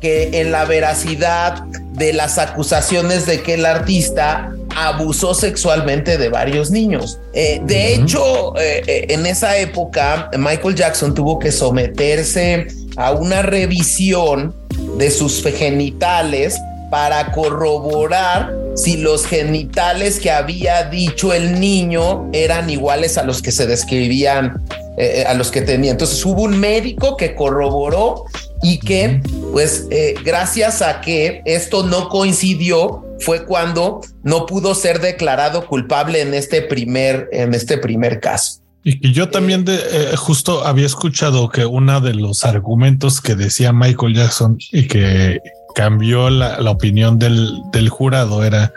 [0.00, 1.64] que en la veracidad
[1.94, 7.18] de las acusaciones de que el artista abusó sexualmente de varios niños.
[7.32, 8.02] Eh, de uh -huh.
[8.04, 14.54] hecho, eh, en esa época, Michael Jackson tuvo que someterse a una revisión
[14.98, 16.58] de sus genitales
[16.90, 23.52] para corroborar si los genitales que había dicho el niño eran iguales a los que
[23.52, 24.62] se describían
[24.98, 25.90] eh, a los que tenía.
[25.90, 28.24] Entonces hubo un médico que corroboró
[28.62, 29.20] y que,
[29.52, 36.20] pues, eh, gracias a que esto no coincidió, fue cuando no pudo ser declarado culpable
[36.20, 38.60] en este primer, en este primer caso.
[38.88, 43.34] Y que yo también de, eh, justo había escuchado que uno de los argumentos que
[43.34, 45.40] decía Michael Jackson y que
[45.74, 48.72] cambió la, opinión del, del, jurado era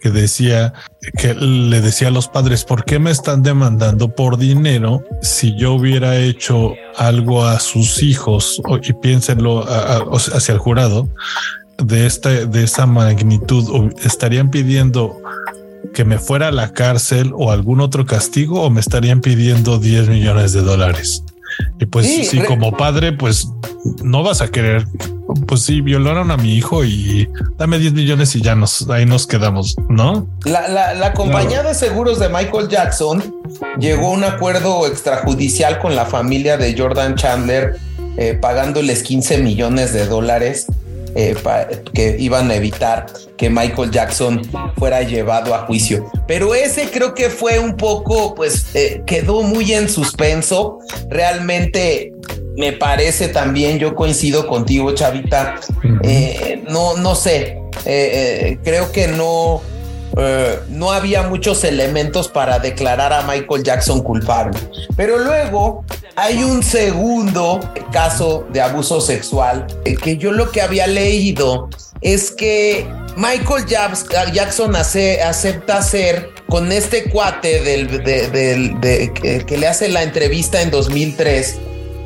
[0.00, 0.72] que decía
[1.16, 5.74] que le decía a los padres, ¿por qué me están demandando por dinero si yo
[5.74, 8.60] hubiera hecho algo a sus hijos?
[8.82, 9.98] Y piénsenlo a,
[10.34, 11.08] hacia el jurado
[11.78, 13.92] de esta, de esa magnitud.
[14.02, 15.16] ¿Estarían pidiendo
[15.94, 20.08] que me fuera a la cárcel o algún otro castigo o me estarían pidiendo 10
[20.08, 21.24] millones de dólares?
[21.80, 23.48] Y pues sí, sí como padre, pues
[24.02, 24.86] no vas a querer
[25.46, 29.26] pues sí, violaron a mi hijo y dame 10 millones y ya nos ahí nos
[29.26, 30.28] quedamos, ¿no?
[30.44, 31.68] La, la, la compañía claro.
[31.70, 33.22] de seguros de Michael Jackson
[33.78, 37.78] llegó a un acuerdo extrajudicial con la familia de Jordan Chandler,
[38.16, 40.66] eh, pagándoles 15 millones de dólares.
[41.16, 41.36] Eh,
[41.92, 44.42] que iban a evitar que Michael Jackson
[44.76, 46.10] fuera llevado a juicio.
[46.26, 50.80] Pero ese creo que fue un poco, pues eh, quedó muy en suspenso.
[51.08, 52.12] Realmente
[52.56, 55.60] me parece también, yo coincido contigo, Chavita.
[56.02, 59.62] Eh, no, no sé, creo que no,
[60.16, 64.58] eh, no había muchos elementos para declarar a Michael Jackson culpable.
[64.96, 65.84] Pero luego
[66.16, 67.60] hay un segundo
[67.92, 69.66] caso de abuso sexual
[70.02, 71.68] que yo lo que había leído
[72.00, 79.56] es que Michael Jackson hace, acepta ser con este cuate del, de, de, de, que,
[79.56, 81.58] le hace la entrevista en 2003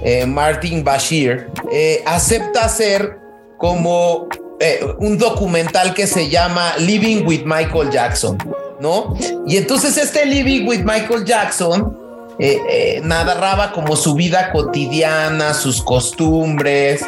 [0.04, 3.18] eh, Martin Bashir, eh, acepta hacer
[3.58, 4.28] como
[4.60, 8.36] eh, un documental que se llama Living with Michael Jackson,
[8.80, 9.14] ¿no?
[9.46, 11.96] Y entonces este Living with Michael Jackson
[12.40, 17.04] eh, narraba como su vida cotidiana, sus costumbres,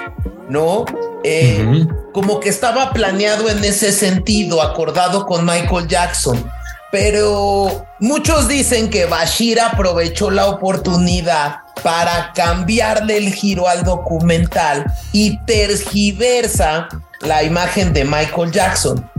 [0.49, 0.81] ¿no?
[0.81, 0.87] Uh
[1.25, 2.13] -huh.
[2.13, 6.43] Como que estaba planeado en ese sentido, acordado con Michael Jackson.
[6.91, 15.39] Pero muchos dicen que Bashir aprovechó la oportunidad para cambiarle el giro al documental y
[15.47, 16.89] tergiversa
[17.23, 19.11] la imagen de Michael Jackson.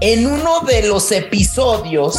[0.00, 2.18] En uno de los episodios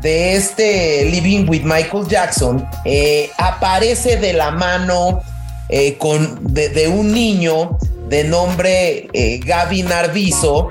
[0.00, 5.22] de este Living with Michael Jackson, eh, aparece de la mano
[5.70, 10.68] eh, con, de, un niño de nombre eh, Gavin Arvizo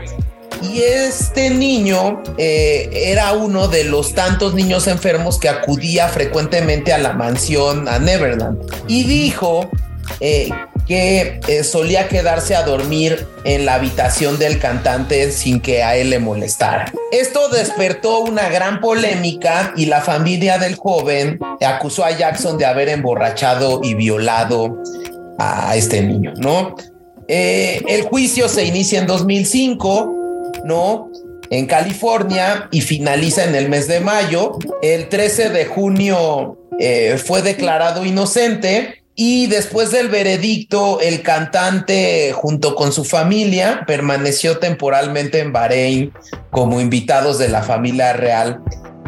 [0.61, 6.99] y este niño eh, era uno de los tantos niños enfermos que acudía frecuentemente a
[6.99, 8.59] la mansión a Neverland.
[8.87, 9.69] Y dijo
[10.87, 16.09] que eh, solía quedarse a dormir en la habitación del cantante sin que a él
[16.09, 16.91] le molestara.
[17.11, 22.89] Esto despertó una gran polémica y la familia del joven acusó a Jackson de haber
[22.89, 24.77] emborrachado y violado
[25.39, 26.75] a este niño, ¿no?
[27.27, 30.23] Eh, el juicio se inicia en 2005
[30.63, 31.11] ¿no?
[31.49, 34.57] En California y finaliza en el mes de mayo.
[34.81, 42.73] El 13 de junio eh, fue declarado inocente y después del veredicto, el cantante junto
[42.73, 46.11] con su familia permaneció temporalmente en Bahrein
[46.49, 48.63] como invitados de la familia real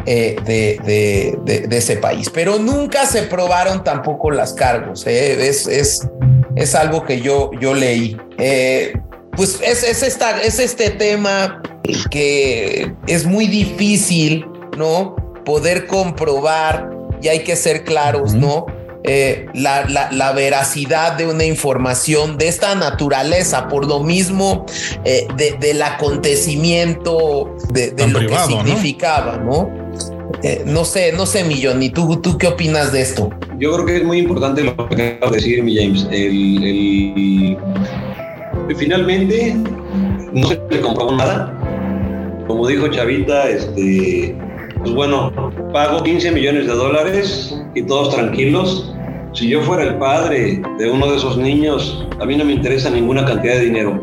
[0.06, 2.30] eh, de, ese país.
[2.32, 5.04] Pero nunca se probaron tampoco las cargos.
[5.08, 5.48] Eh.
[5.48, 6.08] Es, es,
[6.54, 8.16] es, algo que yo, yo leí.
[8.38, 8.92] Eh,
[9.32, 11.60] pues es, es, esta, es este tema
[12.10, 14.46] que es muy difícil,
[14.78, 15.16] ¿no?
[15.44, 16.90] Poder comprobar
[17.20, 18.66] y hay que ser claros, ¿no?
[19.08, 24.66] Eh, la, la, veracidad de una información de esta naturaleza, por lo mismo
[25.04, 25.28] eh,
[25.60, 29.70] del acontecimiento de, lo que significaba, ¿no?
[30.42, 30.84] Eh, ¿no?
[30.84, 33.30] sé, no sé, Millón, ¿y tú, tú qué opinas de esto?
[33.60, 36.08] Yo creo que es muy importante lo que acabas de decir, mi James.
[36.10, 37.56] El,
[38.76, 39.54] finalmente,
[40.32, 41.52] no se le comprobó nada.
[42.48, 44.34] Como dijo Chavita, este,
[44.86, 45.32] pues bueno,
[45.72, 48.94] pago 15 millones de dólares y todos tranquilos.
[49.32, 52.88] Si yo fuera el padre de uno de esos niños, a mí no me interesa
[52.88, 54.00] ninguna cantidad de dinero.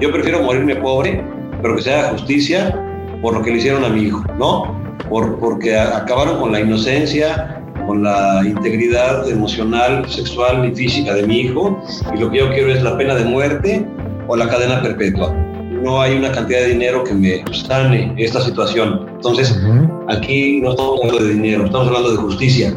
[0.00, 1.22] Yo prefiero morirme pobre,
[1.60, 2.74] pero que se haga justicia
[3.20, 4.74] por lo que le hicieron a mi hijo, ¿no?
[5.10, 11.40] Por, porque acabaron con la inocencia, con la integridad emocional, sexual y física de mi
[11.40, 11.78] hijo.
[12.16, 13.86] Y lo que yo quiero es la pena de muerte
[14.28, 15.51] o la cadena perpetua.
[15.82, 19.06] No hay una cantidad de dinero que me sane esta situación.
[19.16, 19.60] Entonces,
[20.08, 22.72] aquí no estamos hablando de dinero, estamos hablando de justicia.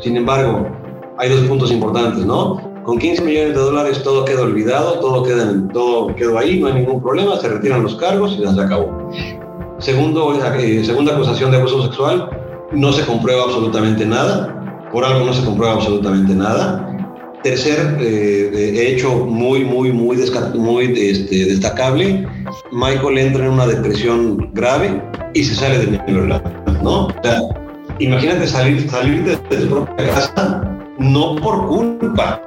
[0.00, 0.66] Sin embargo,
[1.18, 2.60] hay dos puntos importantes, ¿no?
[2.84, 6.74] Con 15 millones de dólares todo queda olvidado, todo, queda todo quedó ahí, no hay
[6.74, 9.10] ningún problema, se retiran los cargos y ya se acabó.
[9.78, 12.28] Segundo, eh, segunda acusación de abuso sexual,
[12.72, 16.93] no se comprueba absolutamente nada, por algo no se comprueba absolutamente nada.
[17.44, 20.16] Tercer eh, hecho muy, muy, muy,
[20.96, 22.26] este, destacable,
[22.72, 25.02] Michael entra en una depresión grave
[25.34, 27.08] y se sale de Neverland, ¿no?
[27.98, 32.40] Imagínate salir, salir de, de tu propia casa no por culpa,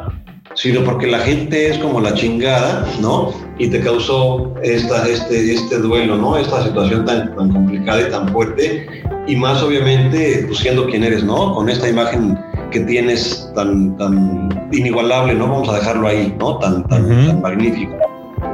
[0.56, 3.32] sino porque la gente es como la chingada, ¿no?
[3.60, 6.38] Y te causó esta, este, este duelo, ¿no?
[6.38, 8.88] Esta situación tan, tan complicada y tan fuerte,
[9.28, 11.54] y más obviamente, pues siendo quien eres, ¿no?
[11.54, 12.36] Con esta imagen
[12.72, 15.48] que tienes tan, tan inigualable, ¿no?
[15.48, 16.58] Vamos a dejarlo ahí, ¿no?
[16.60, 17.96] Tan, tan, magnífico.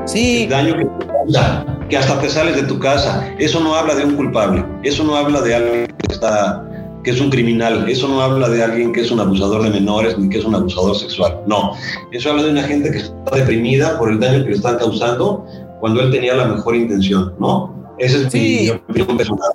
[0.05, 0.43] Sí.
[0.43, 3.33] El daño que te causa, que hasta te sales de tu casa.
[3.39, 6.63] Eso no habla de un culpable, eso no habla de alguien que está
[7.03, 7.87] que es un criminal.
[7.89, 10.55] Eso no habla de alguien que es un abusador de menores ni que es un
[10.55, 11.41] abusador sexual.
[11.45, 11.73] No.
[12.11, 15.45] Eso habla de una gente que está deprimida por el daño que le están causando
[15.79, 17.93] cuando él tenía la mejor intención, ¿no?
[17.97, 19.51] Ese es mi opinión personal.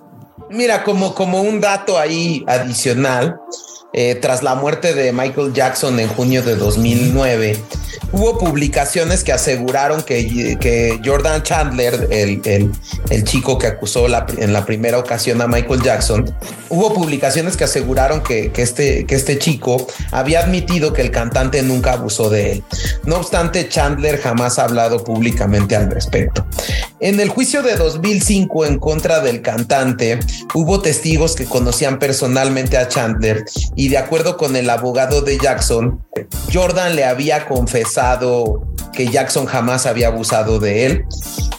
[0.50, 3.40] Mira, como, como un dato ahí adicional,
[3.92, 7.56] eh, tras la muerte de Michael Jackson en junio de 2009,
[8.12, 12.70] hubo publicaciones que aseguraron que, Jordan Chandler, el, el,
[13.10, 16.34] el, chico que acusó en la primera ocasión a Michael Jackson,
[16.68, 21.62] hubo publicaciones que aseguraron que, que, este, que este chico había admitido que el cantante
[21.62, 22.64] nunca abusó de él.
[23.04, 26.46] No obstante, Chandler jamás ha hablado públicamente al respecto.
[27.00, 30.18] En el juicio de 2005 en contra del cantante,
[30.54, 33.44] hubo testigos que conocían personalmente a Chandler
[33.78, 36.04] y de acuerdo con el abogado de Jackson,
[36.52, 41.04] Jordan le había confesado que Jackson jamás había abusado de él.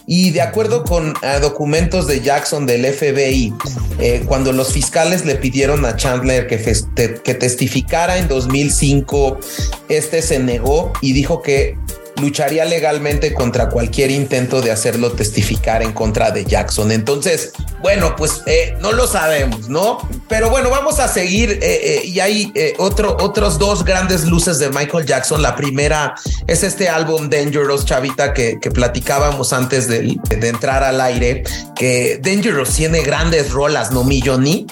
[0.05, 3.53] Y de acuerdo con documentos de Jackson del FBI,
[3.99, 9.39] eh, cuando los fiscales le pidieron a Chandler que testificara en 2005,
[9.88, 11.77] este se negó y dijo que
[12.19, 16.91] lucharía legalmente contra cualquier intento de hacerlo testificar en contra de Jackson.
[16.91, 19.97] Entonces, bueno, pues eh, no lo sabemos, ¿no?
[20.27, 24.69] Pero bueno, vamos a seguir eh, eh, y hay otro, otros dos grandes luces de
[24.69, 25.41] Michael Jackson.
[25.41, 26.15] La primera
[26.47, 31.43] es este álbum Dangerous, Chavita, que, platicábamos antes de, entrar al aire,
[31.75, 34.67] que Dangerous tiene grandes rolas, ¿no, Milloni?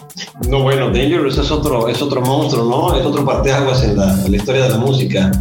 [0.47, 2.99] No, bueno, Dangerous es otro, es otro monstruo, ¿no?
[2.99, 5.31] Es otro parteaguas en la, en la historia de la música.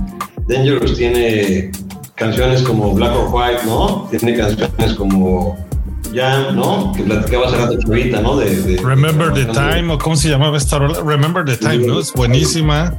[0.48, 1.70] Dangerous tiene
[2.16, 4.08] canciones como Black or White, ¿no?
[4.10, 5.56] Tiene canciones como
[6.12, 6.92] Jam, ¿no?
[6.96, 8.36] Que platicaba hace rato ahorita, ¿no?
[8.36, 11.00] De, Remember the Time, o cómo se llamaba esta rola.
[11.02, 12.00] Remember the Time, ¿no?
[12.00, 12.94] Es buenísima.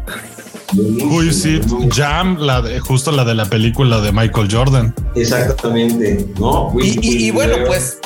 [0.73, 1.63] Who is it?
[1.93, 4.93] Jam, la de, justo la de la película de Michael Jordan.
[5.15, 6.73] Exactamente, ¿no?
[6.79, 7.99] Y, bueno, pues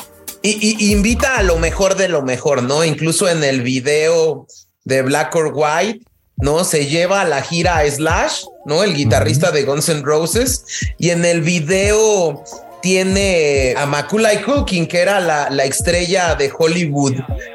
[0.44, 2.86] y, invita a lo mejor de lo mejor, ¿no?
[2.86, 4.48] Incluso en el video
[4.86, 6.06] de Black or White,
[6.42, 6.64] ¿no?
[6.64, 8.84] Se lleva a la gira a Slash, ¿no?
[8.84, 10.66] El guitarrista de Guns N' Roses.
[10.98, 12.44] Y en el video
[12.82, 17.14] tiene a Macaulay Culkin, que era la, la estrella de Hollywood,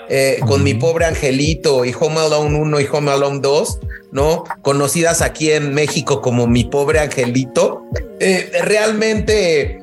[0.09, 3.79] eh, con Mi Pobre Angelito y Home Alone 1 y Home Alone 2,
[4.12, 4.44] ¿no?
[4.62, 7.83] Conocidas aquí en México como Mi Pobre Angelito.
[8.20, 9.81] Eh, realmente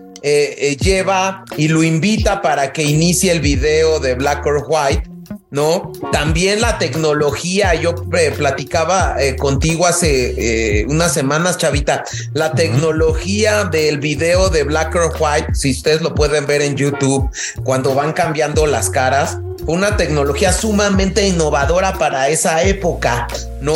[0.80, 5.13] lleva y lo invita para que inicie el video de Black or White
[5.52, 5.92] ¿no?
[6.12, 13.66] También la tecnología, yo eh, platicaba eh, contigo hace eh, unas semanas, Chavita, la tecnología
[13.66, 17.30] del video de Black or White, si ustedes lo pueden ver en YouTube,
[17.64, 23.28] cuando van cambiando las caras, una tecnología sumamente innovadora para esa época,
[23.62, 23.76] ¿no?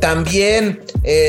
[0.00, 0.82] también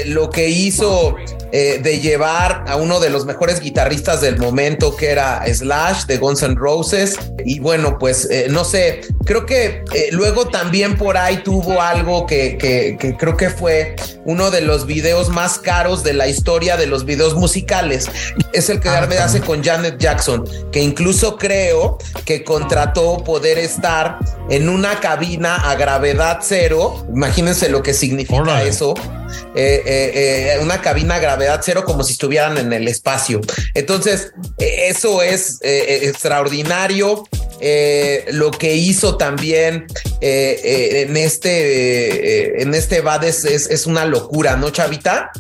[0.08, 1.16] lo que hizo
[1.52, 6.18] eh, de llevar a uno de los mejores guitarristas del momento, que era Slash de
[6.18, 7.18] Guns N' Roses.
[7.46, 12.26] Y bueno, pues eh, no sé, creo que eh, luego también por ahí tuvo algo
[12.26, 16.88] que, que, creo que fue uno de los videos más caros de la historia de
[16.88, 18.10] los videos musicales.
[18.52, 24.20] Es el que ah, hace con Janet Jackson, que incluso creo que contrató poder estar
[24.50, 27.06] en una cabina a gravedad cero.
[27.14, 28.94] Imagínense lo que significa eso.
[30.62, 33.42] Una cabina a gravedad cero como si estuvieran en el espacio.
[33.74, 37.24] Entonces, eso es eh, eh, extraordinario.
[37.60, 39.88] Eh, lo que hizo también
[40.22, 45.32] en este en este VAD es, una locura, ¿no, Chavita?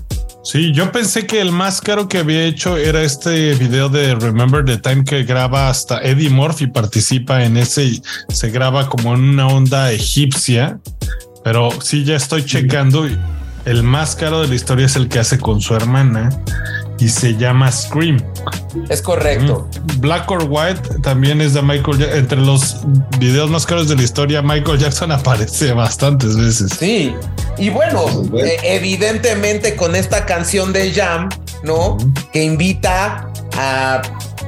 [0.43, 4.63] Sí, yo pensé que el más caro que había hecho era este video de Remember
[4.63, 9.47] the Time que graba hasta Eddie Murphy participa en ese, se graba como en una
[9.47, 10.79] onda egipcia,
[11.43, 13.05] pero sí ya estoy checando
[13.67, 16.29] el más caro de la historia es el que hace con su hermana
[16.99, 18.17] y se llama Scream.
[18.87, 19.69] Es correcto.
[19.97, 22.17] Black or White también es de Michael Jackson.
[22.17, 22.77] Entre los
[23.19, 26.71] videos más caros de la historia, Michael Jackson aparece bastantes veces.
[26.79, 27.13] Sí.
[27.57, 28.05] Y bueno,
[28.37, 31.27] eh, evidentemente con esta canción de Jam,
[31.63, 31.97] ¿no?
[32.31, 34.01] Que invita a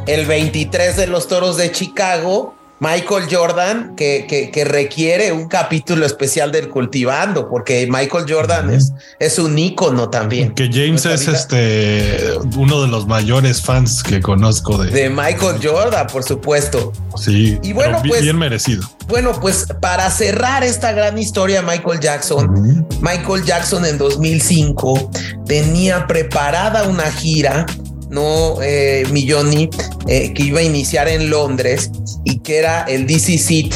[0.05, 6.51] el 23 de los toros de Chicago Michael Jordan, que, que, requiere un capítulo especial
[6.51, 10.53] del cultivando, porque Michael Jordan es, es un ícono también.
[10.53, 16.07] Que James es este uno de los mayores fans que conozco de, de Michael Jordan,
[16.07, 16.93] por supuesto.
[17.17, 18.87] Sí, y bueno, pues, bien merecido.
[19.07, 25.11] Bueno, pues para cerrar esta gran historia, Michael Jackson, Michael Jackson en 2005
[25.47, 27.65] tenía preparada una gira
[28.09, 29.69] no eh, Milloni,
[30.07, 31.91] eh, que iba a iniciar en Londres
[32.23, 33.73] y que era el DC Seat,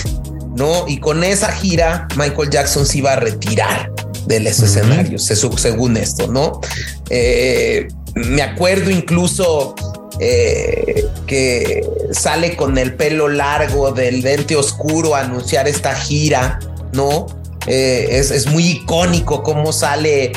[0.55, 0.87] ¿no?
[0.87, 3.91] Y con esa gira, Michael Jackson se iba a retirar
[4.25, 5.23] de los escenarios,
[5.57, 6.61] según esto, ¿no?
[7.09, 9.75] Eh, me acuerdo incluso
[10.19, 16.59] eh, que sale con el pelo largo del dente oscuro a anunciar esta gira,
[16.93, 17.27] ¿no?
[17.65, 20.33] es, es, muy icónico cómo sale,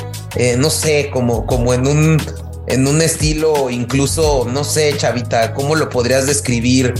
[0.58, 2.22] no sé, como, como en un
[2.68, 6.94] en un estilo incluso, no sé, Chavita, ¿cómo lo podrías describir?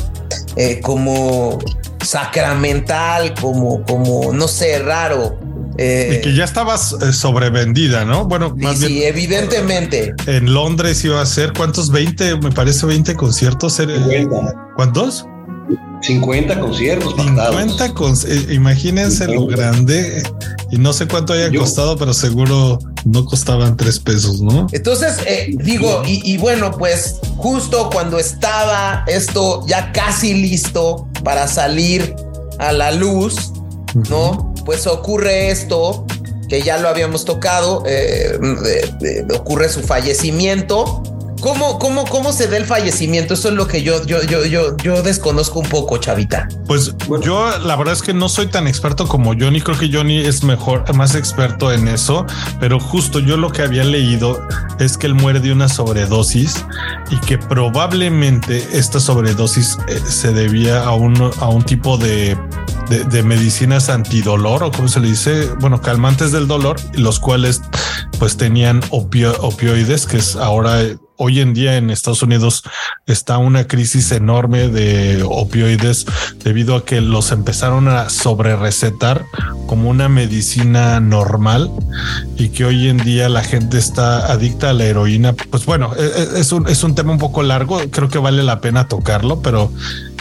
[0.56, 1.58] Eh, como
[2.02, 5.38] sacramental, como, como, no sé, raro.
[5.78, 8.26] Eh, y que ya estabas eh, sobrevendida, ¿no?
[8.26, 10.14] Bueno, más sí, bien, evidentemente.
[10.26, 11.90] En Londres iba a ser, ¿cuántos?
[11.90, 13.78] 20, me parece 20 conciertos.
[14.76, 15.26] ¿Cuántos?
[16.00, 17.14] 50 conciertos.
[17.16, 18.14] 50 con,
[18.50, 20.22] imagínense lo grande
[20.70, 24.66] y no sé cuánto haya costado, pero seguro no costaban tres pesos, ¿no?
[24.72, 32.14] Entonces, eh, digo, y, bueno, pues justo cuando estaba esto ya casi listo para salir
[32.58, 33.52] a la luz,
[34.10, 34.54] ¿no?
[34.64, 36.04] Pues ocurre esto,
[36.48, 38.38] que ya lo habíamos tocado, eh,
[39.34, 41.02] ocurre su fallecimiento
[41.40, 43.34] ¿Cómo, cómo, ¿Cómo se da el fallecimiento?
[43.34, 46.48] Eso es lo que yo, yo, yo, yo, yo desconozco un poco, Chavita.
[46.66, 49.60] Pues yo la verdad es que no soy tan experto como Johnny.
[49.60, 52.26] Creo que Johnny es mejor, más experto en eso.
[52.60, 54.40] Pero justo yo lo que había leído
[54.78, 56.64] es que él muere de una sobredosis
[57.10, 62.36] y que probablemente esta sobredosis eh, se debía a un, a un tipo de
[62.88, 67.62] de, medicinas antidolor o como se le dice, bueno, calmantes del dolor, los cuales
[68.18, 70.80] pues tenían opioides, que es ahora
[71.16, 72.62] hoy en día en Estados Unidos
[73.06, 76.06] está una crisis enorme de opioides
[76.42, 79.24] debido a que los empezaron a sobre recetar
[79.66, 81.70] como una medicina normal
[82.36, 85.32] y que hoy en día la gente está adicta a la heroína.
[85.32, 88.42] Pues bueno, e, e, es un, es un tema un poco largo, creo que vale
[88.42, 89.72] la pena tocarlo, pero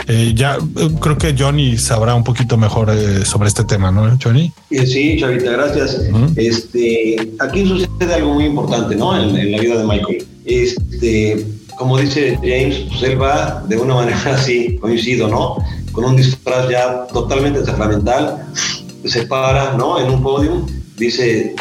[0.07, 4.17] eh, ya eh, creo que Johnny sabrá un poquito mejor eh, sobre este tema, ¿no,
[4.21, 4.51] Johnny?
[4.69, 6.01] Sí, Chavita, gracias.
[6.35, 9.17] Este, aquí sucede algo muy importante, ¿no?
[9.17, 11.45] En, en la vida de Michael este,
[11.77, 15.57] como dice James, pues él va de una manera así, coincido, ¿no?
[15.91, 18.45] Con un disfraz ya totalmente sacramental,
[19.05, 19.99] se para, ¿no?
[19.99, 20.65] En un podio,
[20.97, 21.55] dice,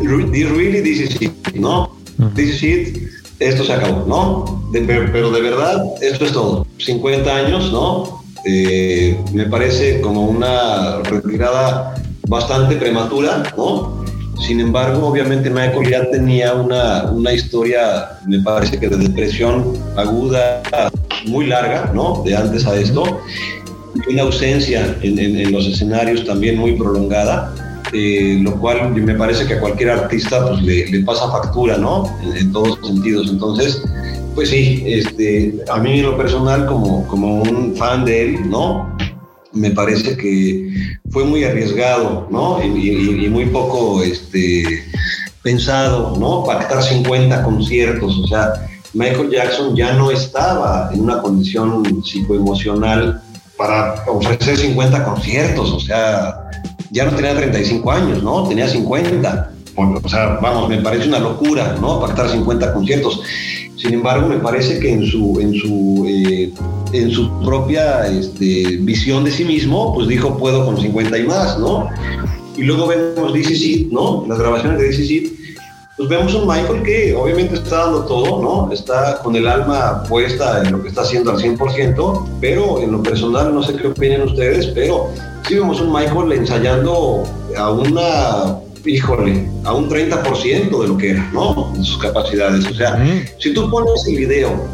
[0.00, 1.96] really, this is it, ¿no?
[2.34, 4.62] This is it, esto se acabó, ¿no?
[4.86, 6.66] pero de verdad, esto es todo.
[6.78, 8.22] 50 años, ¿no?
[8.44, 11.94] Eh, me parece como una retirada
[12.28, 14.02] bastante prematura, ¿no?
[14.46, 20.62] Sin embargo, obviamente Michael ya tenía una, una historia, me parece que de depresión aguda
[21.26, 22.22] muy larga, ¿no?
[22.24, 23.20] De antes a esto.
[24.10, 27.54] Una ausencia en, en, los escenarios también muy prolongada.
[27.94, 32.10] Eh, lo cual me parece que a cualquier artista pues, le, le pasa factura, ¿no?
[32.22, 33.28] En, en, todos sentidos.
[33.30, 33.82] Entonces,
[34.34, 38.91] pues sí, este, a mí en lo personal, como, como un fan de él, ¿no?
[39.52, 42.62] Me parece que fue muy arriesgado, ¿no?
[42.62, 44.84] Y, muy poco este,
[45.42, 46.44] pensado, ¿no?
[46.44, 48.52] Pactar 50 conciertos, o sea,
[48.94, 53.22] Michael Jackson ya no estaba en una condición psicoemocional
[53.56, 56.50] para ofrecer 50 conciertos, o sea,
[56.90, 58.46] ya no tenía 35 años, ¿no?
[58.48, 59.50] Tenía 50.
[59.74, 62.00] O sea, vamos, me parece una locura, ¿no?
[62.00, 63.22] Pactar 50 conciertos.
[63.82, 66.52] Sin embargo, me parece que en su, en su, eh,
[66.92, 71.58] en su propia este, visión de sí mismo, pues dijo, puedo con 50 y más,
[71.58, 71.90] ¿no?
[72.56, 74.24] Y luego vemos DC Seed, ¿no?
[74.28, 75.32] Las grabaciones de DC Seed,
[75.96, 78.72] pues vemos un Michael que obviamente está dando todo, ¿no?
[78.72, 83.02] Está con el alma puesta en lo que está haciendo al 100%, pero en lo
[83.02, 85.08] personal, no sé qué opinan ustedes, pero
[85.48, 87.24] sí vemos un Michael ensayando
[87.56, 91.72] a una híjole, a un 30% de lo que era, ¿no?
[91.76, 92.66] De sus capacidades.
[92.66, 93.04] O sea,
[93.38, 94.68] si tú pones el video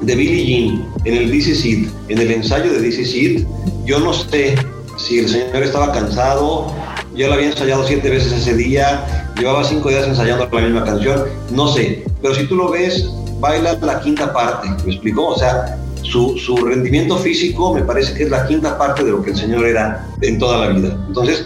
[0.00, 3.46] de Billie Jean en el DC en el ensayo de DC
[3.84, 4.54] yo no sé
[4.96, 6.72] si el señor estaba cansado,
[7.14, 11.24] ya lo había ensayado siete veces ese día, llevaba cinco días ensayando la misma canción,
[11.50, 13.08] no sé, pero si tú lo ves,
[13.40, 15.28] baila la quinta parte, ¿me explicó?
[15.28, 19.22] O sea, su, su, rendimiento físico me parece que es la quinta parte de lo
[19.22, 21.04] que el señor era en toda la vida.
[21.08, 21.44] Entonces,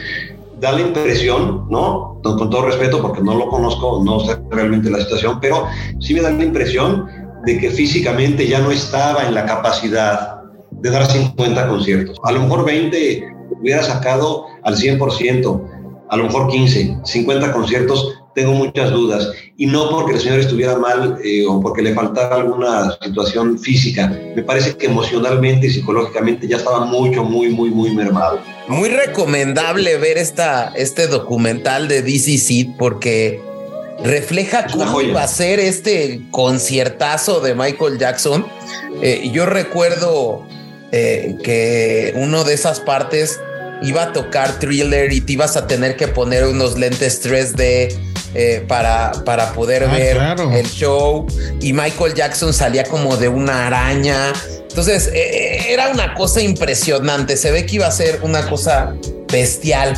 [0.61, 2.21] da la impresión, ¿no?
[2.23, 5.67] Con, todo respeto, porque no lo conozco, no sé realmente la situación, pero
[6.01, 7.07] sí me da la impresión
[7.45, 12.19] de que físicamente ya no estaba en la capacidad de dar 50 conciertos.
[12.25, 13.29] A lo mejor 20
[13.61, 15.63] hubiera sacado al 100%,
[16.11, 19.33] a lo mejor 15, 50 conciertos tengo muchas dudas.
[19.57, 24.07] Y no porque el señor estuviera mal eh, o porque le faltara alguna situación física.
[24.37, 28.39] Me parece que emocionalmente y psicológicamente ya estaba mucho, muy, muy, muy mermado.
[28.69, 33.41] Muy recomendable ver esta, este documental de DC Seed porque
[34.05, 38.47] refleja cómo iba a ser este conciertazo de Michael Jackson.
[39.03, 40.47] Eh, yo recuerdo
[40.93, 43.41] eh, que uno de esas partes
[43.83, 47.97] iba a tocar thriller y te ibas a tener que poner unos lentes 3D
[48.35, 50.19] eh, para, para poder ah, ver
[50.53, 51.27] el show.
[51.61, 54.33] Y Michael Jackson salía como de una araña.
[54.69, 57.37] Entonces eh, eh, era una cosa impresionante.
[57.37, 58.95] Se ve que iba a ser una cosa
[59.31, 59.97] bestial.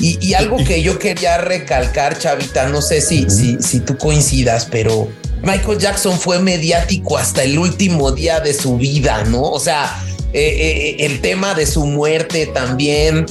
[0.00, 5.08] Y, algo que yo quería recalcar, Chavita, no sé si, si, si tú coincidas, pero
[5.42, 9.42] Michael Jackson fue mediático hasta el último día de su vida, ¿no?
[9.42, 10.00] O sea,
[10.32, 13.26] el tema de su muerte también,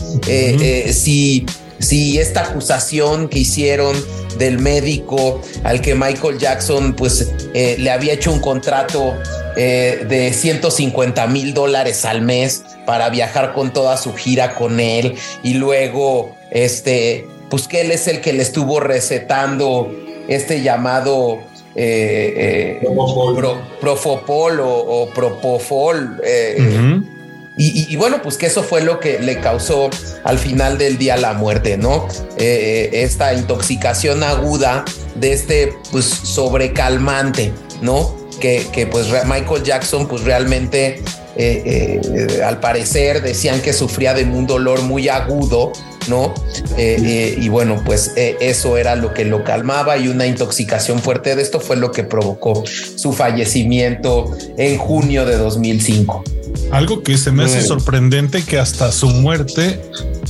[0.92, 1.46] si,
[1.80, 3.96] si esta acusación que hicieron
[4.38, 9.16] del médico al que Michael Jackson pues eh, le había hecho un contrato
[9.56, 15.16] eh, de 150 mil dólares al mes para viajar con toda su gira con él
[15.44, 19.92] y luego este pues que él es el que le estuvo recetando
[20.28, 21.40] este llamado
[21.78, 22.82] eh,
[23.80, 26.20] Profopol o, Propofol.
[27.60, 29.90] Y, bueno, pues que eso fue lo que le causó
[30.24, 32.08] al final del día la muerte, ¿no?
[32.38, 37.52] Eh, eh, esta intoxicación aguda de este, pues, sobrecalmante,
[37.82, 38.16] ¿no?
[38.40, 41.02] Que, que pues Michael Jackson, pues realmente,
[41.36, 45.72] eh, al parecer, decían que sufría de un dolor muy agudo,
[46.08, 46.34] ¿no?
[46.78, 51.60] y bueno, pues eso era lo que lo calmaba y una intoxicación fuerte de esto
[51.60, 52.64] fue lo que provocó
[52.96, 56.24] su fallecimiento en junio de 2005.
[56.72, 59.82] Algo que se me hace sorprendente que hasta su muerte,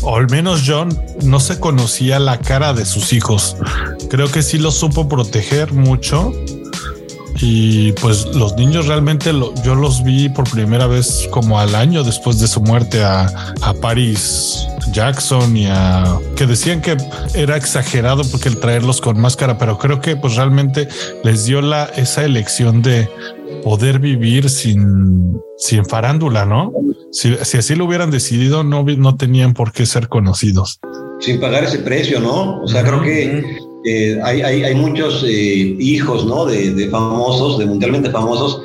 [0.01, 3.55] o al menos John, no se conocía la cara de sus hijos.
[4.09, 6.33] Creo que sí lo supo proteger mucho.
[7.39, 9.31] Y pues los niños realmente
[9.63, 13.27] yo los vi por primera vez como al año después de su muerte a,
[13.61, 16.97] a Paris Jackson y a que decían que
[17.35, 20.87] era exagerado porque el traerlos con máscara, pero creo que pues realmente
[21.23, 23.09] les dio la esa elección de
[23.63, 26.71] poder vivir sin, sin farándula, ¿no?
[27.11, 30.79] Si, así lo hubieran decidido, no, no tenían por qué ser conocidos.
[31.19, 32.61] Sin pagar ese precio, ¿no?
[32.61, 33.57] O sea, creo que
[33.87, 36.45] eh, hay, muchos eh, hijos, ¿no?
[36.45, 38.61] De, de, famosos, de mundialmente famosos,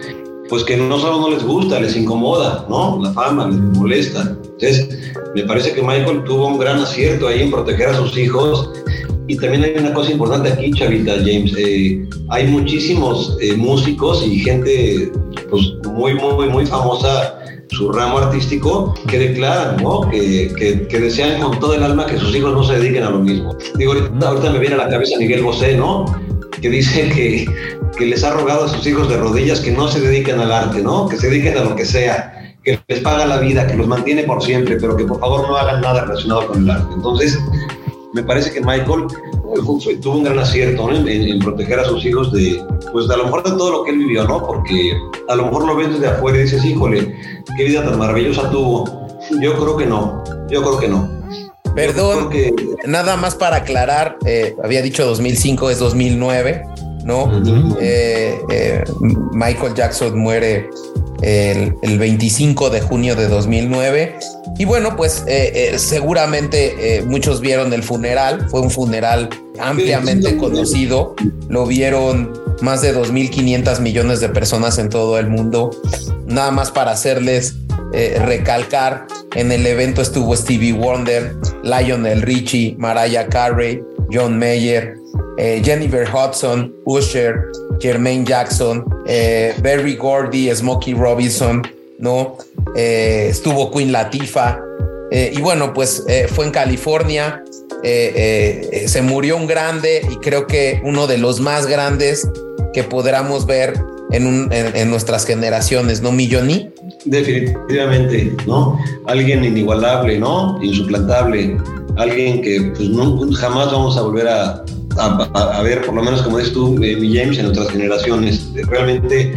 [0.48, 3.00] pues que no solo no les gusta, les incomoda, ¿no?
[3.02, 4.36] La fama les molesta.
[4.42, 4.88] Entonces,
[5.34, 8.70] me parece que Michael tuvo un gran acierto ahí en proteger a sus hijos
[9.28, 11.54] y también hay una cosa importante aquí, Chavita, James.
[11.56, 15.12] Eh, hay muchísimos eh, músicos y gente
[15.48, 17.38] pues, muy, muy, muy famosa
[17.82, 20.08] su ramo artístico que declaran, ¿no?
[20.08, 23.18] Que, que, desean con todo el alma que sus hijos no se dediquen a lo
[23.18, 23.56] mismo.
[23.74, 26.04] Digo, ahorita, me viene a la cabeza Miguel Bosé, ¿no?
[26.60, 27.44] Que dice que,
[27.98, 30.80] que les ha rogado a sus hijos de rodillas que no se dediquen al arte,
[30.80, 31.08] ¿no?
[31.08, 34.22] Que se dediquen a lo que sea que les paga la vida, que los mantiene
[34.22, 36.94] por siempre, pero que por favor no hagan nada relacionado con el arte.
[36.94, 37.36] Entonces,
[38.14, 39.06] me parece que Michael
[39.54, 43.42] eh, tuvo un gran acierto en, proteger a sus hijos de, pues a lo mejor
[43.42, 44.44] de todo lo que él vivió, ¿no?
[44.44, 44.92] Porque
[45.28, 47.16] a lo mejor lo ves desde afuera y dices, híjole,
[47.56, 49.08] qué vida tan maravillosa tuvo.
[49.40, 51.08] Yo creo que no, yo creo que no.
[51.74, 52.30] Perdón,
[52.86, 56.62] nada más para aclarar, eh, había dicho 2005, es 2009,
[57.04, 57.30] ¿no?
[57.80, 58.84] Eh,
[59.32, 60.68] Michael Jackson muere
[61.22, 64.16] el, 25 de junio de 2009.
[64.58, 70.36] Y bueno, pues eh, eh, seguramente eh, muchos vieron el funeral, fue un funeral ampliamente
[70.36, 71.14] conocido,
[71.48, 75.70] lo vieron más de 2.500 millones de personas en todo el mundo.
[76.26, 77.56] Nada más para hacerles
[77.92, 84.94] recalcar, en el evento estuvo Stevie Wonder, Lionel Richie, Mariah Carey, John Mayer,
[85.36, 87.50] Jennifer Hudson, Usher,
[87.80, 91.62] Jermaine Jackson, eh, Barry Gordy, Smokey Robinson,
[91.98, 92.36] ¿no?
[92.76, 94.58] Eh, estuvo Queen Latifah.
[95.10, 96.04] Eh, y bueno, pues
[96.34, 97.42] fue en California.
[97.82, 102.28] se murió un grande y creo que uno de los más grandes
[102.72, 103.74] que podamos ver
[104.12, 106.70] en, en, nuestras generaciones, ¿no, Milloni?
[107.04, 108.78] Definitivamente, ¿no?
[109.06, 110.58] Alguien inigualable, ¿no?
[110.62, 111.56] Insuplantable.
[111.96, 114.64] Alguien que pues, jamás vamos a volver a,
[114.98, 118.50] a, ver, por lo menos como dices tú, eh, mi James, en otras generaciones.
[118.68, 119.32] Realmente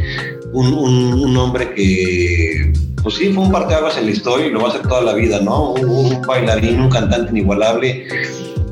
[0.54, 4.68] un, un, hombre que, pues sí, fue un parteaguas en la historia y lo va
[4.68, 5.74] a hacer toda la vida, ¿no?
[5.74, 8.08] Un, bailarín, un cantante inigualable.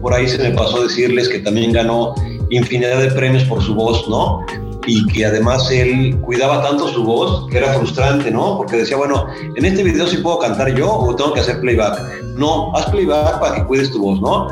[0.02, 2.14] Por ahí se me pasó decirles que también ganó
[2.50, 4.46] infinidad de premios por su voz, ¿no?
[4.86, 8.58] y que además él cuidaba tanto su voz que era frustrante, ¿no?
[8.58, 12.00] Porque decía, bueno, en este video sí puedo cantar yo o tengo que hacer playback.
[12.36, 14.48] No, haz playback para que cuides tu voz, ¿no?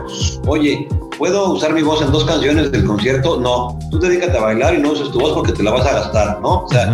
[0.47, 0.87] Oye,
[1.21, 3.39] ¿puedo usar mi voz en dos canciones del concierto?
[3.39, 5.93] No, tú dedícate a bailar y no uses tu voz porque te la vas a
[5.93, 6.63] gastar, ¿no?
[6.63, 6.89] O sea,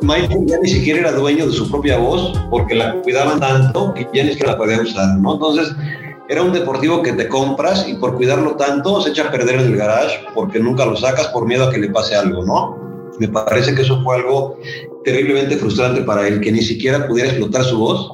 [0.00, 4.06] Michael ya ni siquiera era dueño de su propia voz porque la cuidaban tanto que
[4.14, 5.32] ya ni siquiera la podía usar, ¿no?
[5.32, 5.74] Entonces,
[6.28, 9.72] era un deportivo que te compras y por cuidarlo tanto se echa a perder en
[9.72, 12.78] el garage porque nunca lo sacas por miedo a que le pase algo, ¿no?
[13.18, 14.56] Me parece que eso fue algo
[15.04, 18.12] terriblemente frustrante para él, que ni siquiera pudiera explotar su voz,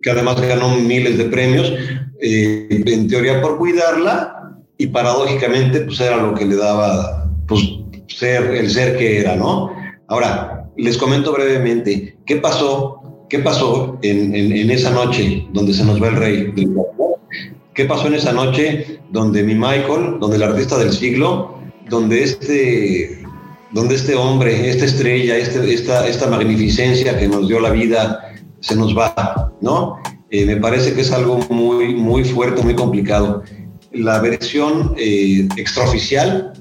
[0.00, 1.74] que además ganó miles de premios,
[2.22, 4.37] eh, en teoría por cuidarla,
[4.78, 7.62] y paradójicamente pues era lo que le daba pues
[8.06, 9.70] ser el ser que era, ¿no?
[10.06, 13.26] Ahora, les comento brevemente, ¿qué pasó?
[13.28, 16.54] ¿Qué pasó en, en, esa noche donde se nos va el rey
[17.74, 21.58] ¿Qué pasó en esa noche donde mi Michael, donde el artista del siglo,
[21.90, 23.22] donde este,
[23.72, 28.74] donde este hombre, esta estrella, este, esta, esta magnificencia que nos dio la vida, se
[28.74, 29.98] nos va, ¿no?
[30.30, 33.42] Eh, me parece que es algo muy, muy fuerte, muy complicado
[33.92, 36.52] la versión eh, extraoficial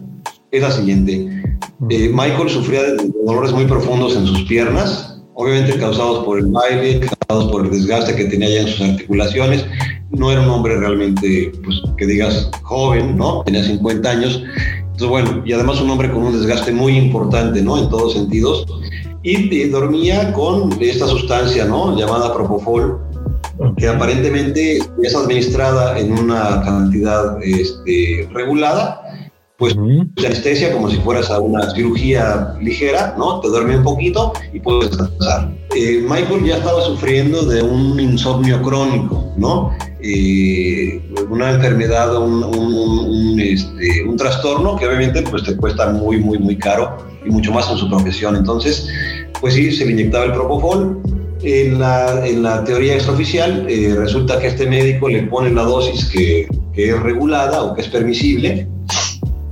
[0.51, 1.43] es la siguiente.
[1.89, 6.99] Eh, Michael sufría de dolores muy profundos en sus piernas, obviamente causados por el baile,
[6.99, 9.65] causados por el desgaste que tenía ya en sus articulaciones.
[10.11, 13.43] No era un hombre realmente, pues, que digas, joven, ¿no?
[13.43, 14.41] Tenía 50 años.
[14.80, 17.78] Entonces, bueno, y además un hombre con un desgaste muy importante, ¿no?
[17.78, 18.65] En todos sentidos.
[19.21, 21.97] Y eh, dormía con esta sustancia, ¿no?
[21.97, 22.99] Llamada propofol,
[23.77, 29.01] que aparentemente es administrada en una cantidad este, regulada,
[29.57, 29.75] pues
[30.15, 33.39] te anestesia como si fueras a una cirugía ligera, ¿no?
[33.39, 35.51] Te duerme un poquito y puedes descansar.
[35.75, 39.71] Eh, Michael ya estaba sufriendo de un insomnio crónico, ¿no?
[39.99, 46.37] Eh, una enfermedad, un, un, este, un, trastorno que obviamente pues te cuesta muy, muy,
[46.37, 48.35] muy caro y mucho más en su profesión.
[48.35, 48.87] Entonces,
[49.41, 51.01] pues sí, se le inyectaba el propofol,
[51.41, 56.05] en la, en la teoría extraoficial eh, resulta que este médico le pone la dosis
[56.05, 58.67] que, que es regulada o que es permisible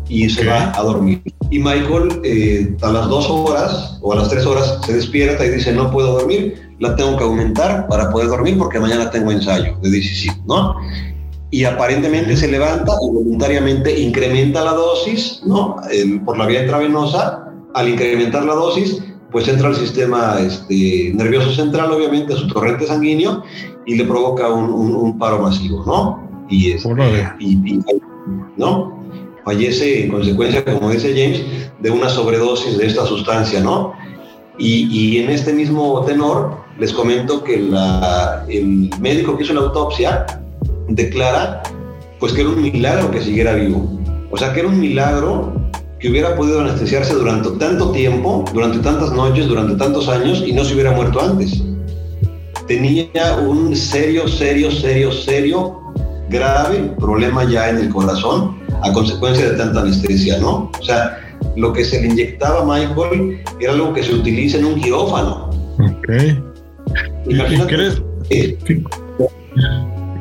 [0.08, 1.22] y se va a dormir.
[1.50, 5.50] Y Michael eh, a las dos horas o a las tres horas se despierta y
[5.50, 9.78] dice no puedo dormir, la tengo que aumentar para poder dormir porque mañana tengo ensayo
[9.82, 10.76] de 17, ¿no?
[11.52, 15.78] Y aparentemente se levanta y voluntariamente incrementa la dosis, ¿no?
[16.26, 17.44] por la vía intravenosa.
[17.74, 19.02] Al incrementar la dosis,
[19.32, 23.44] pues entra al sistema este, nervioso central, obviamente, a su torrente sanguíneo
[23.86, 26.46] y le provoca un, paro masivo, ¿no?
[26.50, 26.86] Y, es,
[27.40, 27.80] y,
[28.58, 29.04] ¿no?
[29.44, 31.44] Fallece en consecuencia, como dice James,
[31.80, 33.94] de una sobredosis de esta sustancia, ¿no?
[34.58, 39.62] Y, y en este mismo tenor, les comento que la, el médico que hizo la
[39.62, 40.26] autopsia
[40.88, 41.62] declara
[42.20, 44.00] pues que era un milagro que siguiera vivo.
[44.32, 45.54] O sea, que era un milagro
[46.00, 50.64] que hubiera podido anestesiarse durante tanto tiempo, durante tantas noches, durante tantos años y no
[50.64, 51.64] se hubiera muerto antes.
[52.68, 53.08] tenía
[53.48, 55.80] un serio, serio, serio, serio,
[56.30, 60.72] grave problema ya en el corazón a consecuencia de tanta anestesia, ¿no?
[60.80, 61.18] O sea,
[61.56, 65.50] lo que se le inyectaba a Michael era algo que se utiliza en un quirófano.
[65.80, 66.10] Ok.
[67.28, 67.38] ¿Y,
[67.68, 68.02] crees,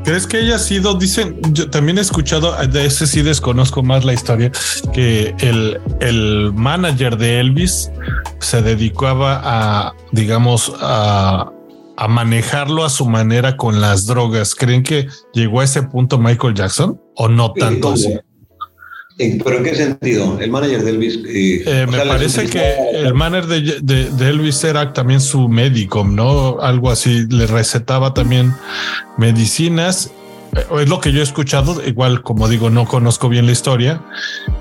[0.04, 4.12] ¿Crees que haya sido, dicen, yo también he escuchado, de ese sí desconozco más la
[4.12, 4.52] historia,
[4.92, 7.90] que el, el manager de Elvis
[8.38, 11.50] se dedicaba a, digamos, a,
[11.96, 14.54] a manejarlo a su manera con las drogas.
[14.54, 18.18] ¿Creen que llegó a ese punto Michael Jackson o no tanto así?
[19.16, 20.38] ¿Pero en qué sentido?
[20.40, 21.16] El manager de Elvis.
[21.26, 26.58] Eh, eh, me parece que el manager de, de, Elvis era también su médico, ¿no?
[26.60, 27.26] Algo así.
[27.28, 28.52] Le recetaba también
[29.16, 30.10] medicinas.
[30.56, 31.80] Eh, es lo que yo he escuchado.
[31.86, 34.02] Igual, como digo, no conozco bien la historia.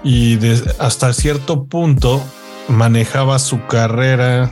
[0.04, 0.38] Y
[0.78, 2.24] hasta cierto punto
[2.68, 4.52] manejaba su carrera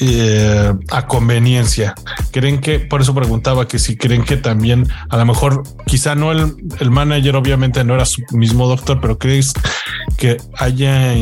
[0.00, 1.94] eh, a conveniencia.
[2.30, 6.32] ¿Creen que, por eso preguntaba que si creen que también, a lo mejor, quizá no
[6.32, 9.52] el, el manager obviamente no era su mismo doctor, pero crees
[10.16, 11.14] que haya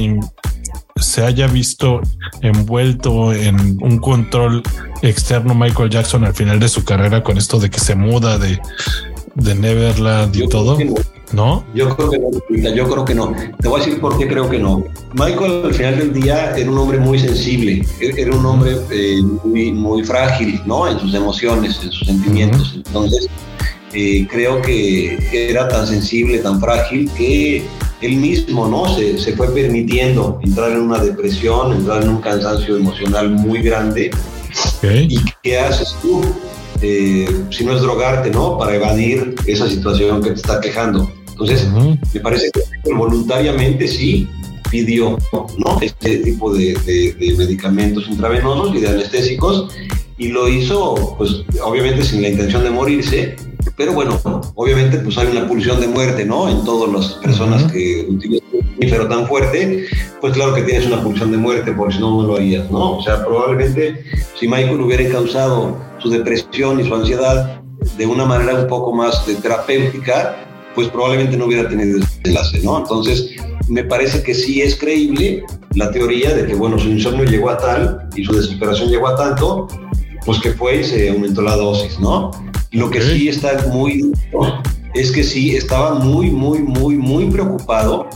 [0.96, 2.00] se haya visto
[2.40, 4.62] envuelto en un control
[5.02, 8.61] externo Michael Jackson al final de su carrera con esto de que se muda de,
[9.34, 10.76] de Neverland y todo?
[11.33, 11.64] No.
[11.74, 13.35] Yo creo que no, yo creo que no.
[13.61, 14.85] Te voy a decir por qué creo que no.
[15.14, 19.72] Michael al final del día era un hombre muy sensible, era un hombre eh, muy,
[19.72, 20.89] muy frágil, ¿no?
[20.89, 22.74] En sus emociones, en sus sentimientos.
[22.76, 23.29] Entonces,
[23.93, 25.18] eh, creo que
[25.51, 27.66] era tan sensible, tan frágil, que
[28.01, 28.95] él mismo, ¿no?
[28.95, 34.11] Se, se fue permitiendo entrar en una depresión, entrar en un cansancio emocional muy grande.
[34.83, 36.22] ¿Y qué haces tú?
[36.81, 38.57] Eh, si no es drogarte, ¿no?
[38.57, 41.11] Para evadir esa situación que te está quejando.
[41.41, 41.68] Entonces,
[42.14, 44.28] me parece que voluntariamente sí
[44.70, 45.78] pidió ¿no?
[45.80, 46.76] este tipo de,
[47.39, 49.72] medicamentos intravenosos y de anestésicos
[50.16, 53.36] y lo hizo, pues obviamente sin la intención de morirse,
[53.76, 54.20] pero bueno,
[54.57, 56.49] obviamente pues hay una pulsión de muerte, ¿no?
[56.49, 59.86] En todas las personas que utilizan mamífero tan fuerte,
[60.20, 62.99] pues claro que tienes una pulsión de muerte, porque si no, no lo harías, ¿no?
[62.99, 64.03] O sea, probablemente
[64.36, 67.62] si Michael hubiera causado su depresión y su ansiedad
[67.97, 70.47] de una manera un poco más terapéutica,
[70.79, 72.79] pues probablemente no hubiera tenido ese enlace, ¿no?
[72.79, 73.31] Entonces,
[73.66, 75.43] me parece que sí es creíble
[75.74, 79.16] la teoría de que, bueno, su insomnio llegó a tal y su desesperación llegó a
[79.16, 79.66] tanto,
[80.24, 82.31] pues que fue y se aumentó la dosis, ¿no?
[82.70, 84.12] Lo que sí está muy
[84.95, 88.09] es que sí estaba muy, muy, muy, muy preocupado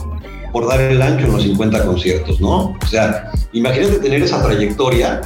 [0.53, 2.77] por dar el ancho en los 50 conciertos, ¿no?
[2.81, 5.19] O sea, imagínate tener esa trayectoria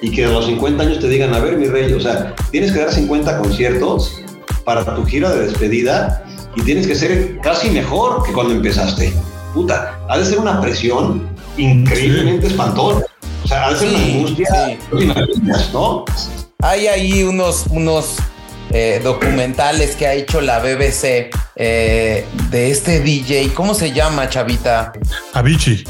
[0.00, 2.70] y que a los 50 años te digan, a ver, mi rey, o sea, tienes
[2.70, 4.22] que dar 50 conciertos
[4.64, 6.24] para tu gira de despedida
[6.56, 9.12] y tienes que ser casi mejor que cuando empezaste.
[9.52, 13.06] Puta, ha de ser una presión increíblemente espantosa.
[13.44, 14.78] O sea, ha de ser una angustia,
[15.72, 16.04] ¿no?
[16.62, 18.16] Hay ahí unos, unos
[18.70, 23.52] eh, documentales que ha hecho la BBC eh, de este DJ.
[23.54, 24.92] ¿Cómo se llama, Chavita?
[25.34, 25.84] Avicii.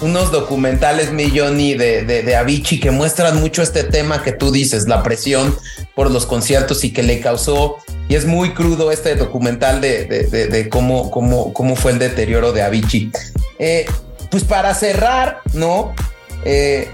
[0.00, 4.88] Unos documentales, mi Johnny, de, de, Avicii que muestran mucho este tema que tú dices,
[4.88, 5.56] la presión
[5.94, 7.76] por los conciertos y que le causó
[8.08, 13.10] y es muy crudo este documental de, cómo, cómo, cómo, fue el deterioro de Avicii.
[13.58, 13.86] Eh,
[14.30, 15.94] pues para cerrar, ¿no?
[16.44, 16.88] Eh,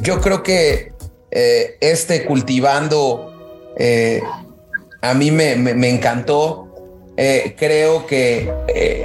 [0.00, 0.92] yo creo que
[1.30, 3.30] eh, este cultivando
[5.02, 6.68] a mí me, me encantó.
[7.56, 8.50] creo que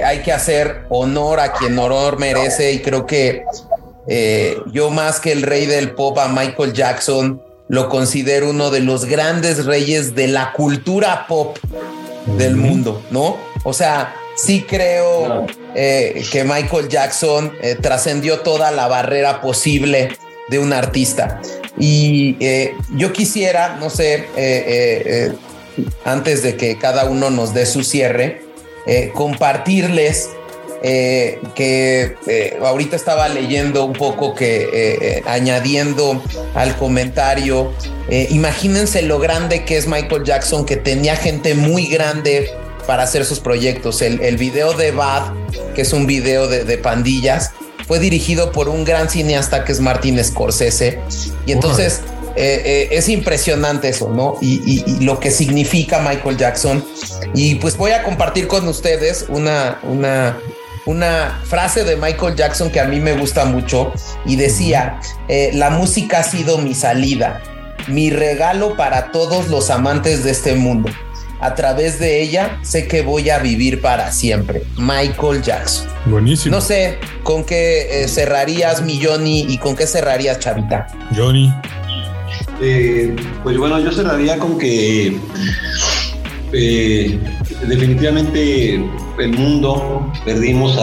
[0.04, 3.44] hay que hacer honor a quien honor merece y creo que
[4.72, 9.04] yo más que el rey del pop a Michael Jackson, lo considero uno de los
[9.04, 11.56] grandes reyes de la cultura pop
[12.36, 13.36] del mundo, ¿no?
[13.62, 15.46] O sea, sí creo
[15.76, 20.08] eh, que Michael Jackson eh, trascendió toda la barrera posible
[20.48, 21.40] de un artista.
[21.78, 24.26] Y eh, yo quisiera, no sé,
[26.04, 28.42] antes de que cada uno nos dé su cierre,
[29.14, 30.30] compartirles
[30.82, 36.22] eh, que eh, ahorita estaba leyendo un poco que eh, añadiendo
[36.54, 37.72] al comentario,
[38.30, 42.50] imagínense lo grande que es Michael Jackson, que tenía gente muy grande
[42.86, 44.00] para hacer sus proyectos.
[44.00, 45.34] El, el video de Bad,
[45.74, 47.52] que es un video de, pandillas,
[47.86, 50.98] fue dirigido por un gran cineasta que es Martin Scorsese.
[51.44, 52.00] Y entonces...
[52.36, 54.38] es impresionante eso, ¿no?
[54.40, 56.82] Y, y, lo que significa Michael Jackson.
[57.34, 60.38] Y pues voy a compartir con ustedes una, una,
[60.90, 63.92] una frase de Michael Jackson que a mí me gusta mucho
[64.26, 67.40] y decía, eh, la música ha sido mi salida,
[67.86, 70.90] mi regalo para todos los amantes de este mundo.
[71.40, 74.62] A través de ella sé que voy a vivir para siempre.
[74.76, 75.86] Michael Jackson.
[76.04, 76.54] Buenísimo.
[76.54, 80.86] No sé con qué eh, cerrarías mi Johnny y con qué cerrarías Chavita.
[81.16, 81.50] Johnny.
[82.60, 85.16] Eh, pues bueno, yo cerraría con que
[86.52, 87.18] eh,
[87.68, 88.74] definitivamente
[89.18, 90.78] el mundo perdimos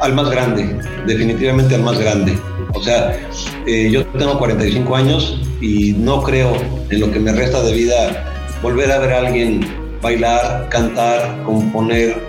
[0.00, 2.38] al más grande, definitivamente al más grande.
[2.74, 3.18] O sea,
[3.66, 6.54] eh, yo tengo 45 años y no creo
[6.90, 8.24] en lo que me resta de vida
[8.62, 9.66] volver a ver a alguien
[10.00, 12.22] bailar, cantar, componer,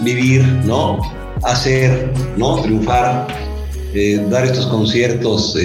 [0.00, 1.00] vivir, ¿no?
[1.42, 2.60] Hacer, ¿no?
[2.60, 3.26] Triunfar,
[4.28, 5.56] dar estos conciertos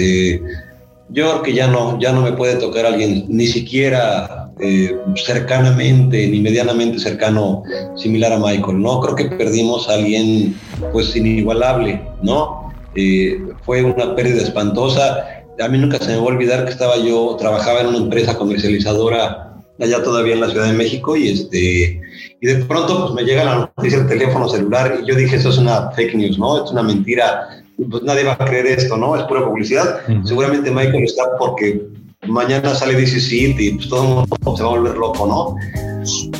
[1.12, 6.28] yo creo que ya no, ya no me puede tocar alguien ni siquiera eh, cercanamente
[6.28, 7.64] ni medianamente cercano
[7.96, 9.00] similar a Michael, ¿no?
[9.00, 10.56] Creo que perdimos a alguien
[10.92, 12.72] pues inigualable, ¿no?
[12.94, 15.26] Eh, fue una pérdida espantosa.
[15.60, 18.38] A mí nunca se me va a olvidar que estaba yo, trabajaba en una empresa
[18.38, 22.00] comercializadora allá todavía en la Ciudad de México y este
[22.40, 25.48] y de pronto pues me llega la noticia del teléfono celular y yo dije eso
[25.48, 26.64] es una fake news, ¿no?
[26.64, 29.16] Es una mentira pues nadie va a creer esto, ¿no?
[29.16, 30.02] Es pura publicidad.
[30.24, 31.82] Seguramente Michael está porque
[32.28, 35.56] mañana sale DC City y pues todo el mundo se va a volver loco, ¿no?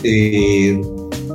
[0.04, 0.80] Eh,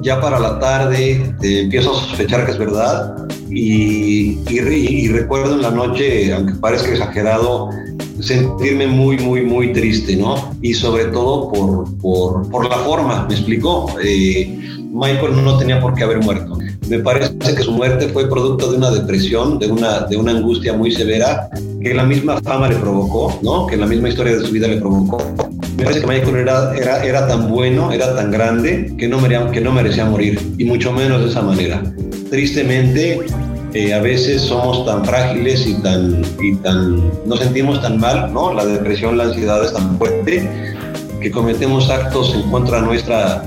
[0.01, 5.61] ya para la tarde eh, empiezo a sospechar que es verdad y, y, recuerdo en
[5.61, 7.69] la noche, aunque parezca exagerado,
[8.19, 10.53] sentirme muy, muy, muy triste, ¿no?
[10.61, 13.87] Y sobre todo por, por, por la forma, ¿me explicó?
[14.03, 14.59] Eh,
[14.91, 16.56] Michael no tenía por qué haber muerto.
[16.89, 20.73] Me parece que su muerte fue producto de una depresión, de una, de una angustia
[20.73, 21.49] muy severa
[21.81, 23.67] que la misma fama le provocó, ¿no?
[23.67, 25.17] que la misma historia de su vida le provocó.
[25.75, 29.51] Me parece que Michael era, era, era tan bueno, era tan grande, que no, merecía,
[29.51, 31.83] que no merecía morir, y mucho menos de esa manera.
[32.31, 33.19] Tristemente,
[33.73, 38.53] eh, a veces somos tan frágiles y tan, y tan, nos sentimos tan mal, ¿no?
[38.53, 40.49] La depresión, la ansiedad es tan fuerte
[41.21, 43.43] que cometemos actos en contra nuestra,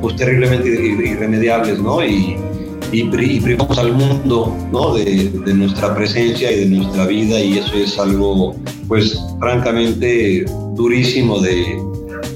[0.00, 2.02] pues terriblemente irremediables, ¿no?
[3.00, 4.94] Y, privamos al mundo ¿no?
[4.94, 8.56] de, de, nuestra presencia y de nuestra vida y eso es algo
[8.88, 11.78] pues francamente durísimo de,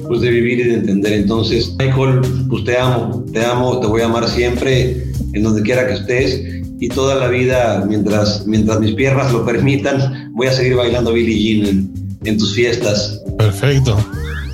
[0.07, 1.13] pues, de vivir y de entender.
[1.13, 5.87] Entonces, Michael, pues te amo, te amo, te voy a amar siempre, en donde quiera
[5.87, 6.43] que estés
[6.81, 11.63] y toda la vida, mientras, mientras mis piernas lo permitan, voy a seguir bailando Billie
[11.63, 13.21] Jean en, en tus fiestas.
[13.39, 13.97] Perfecto.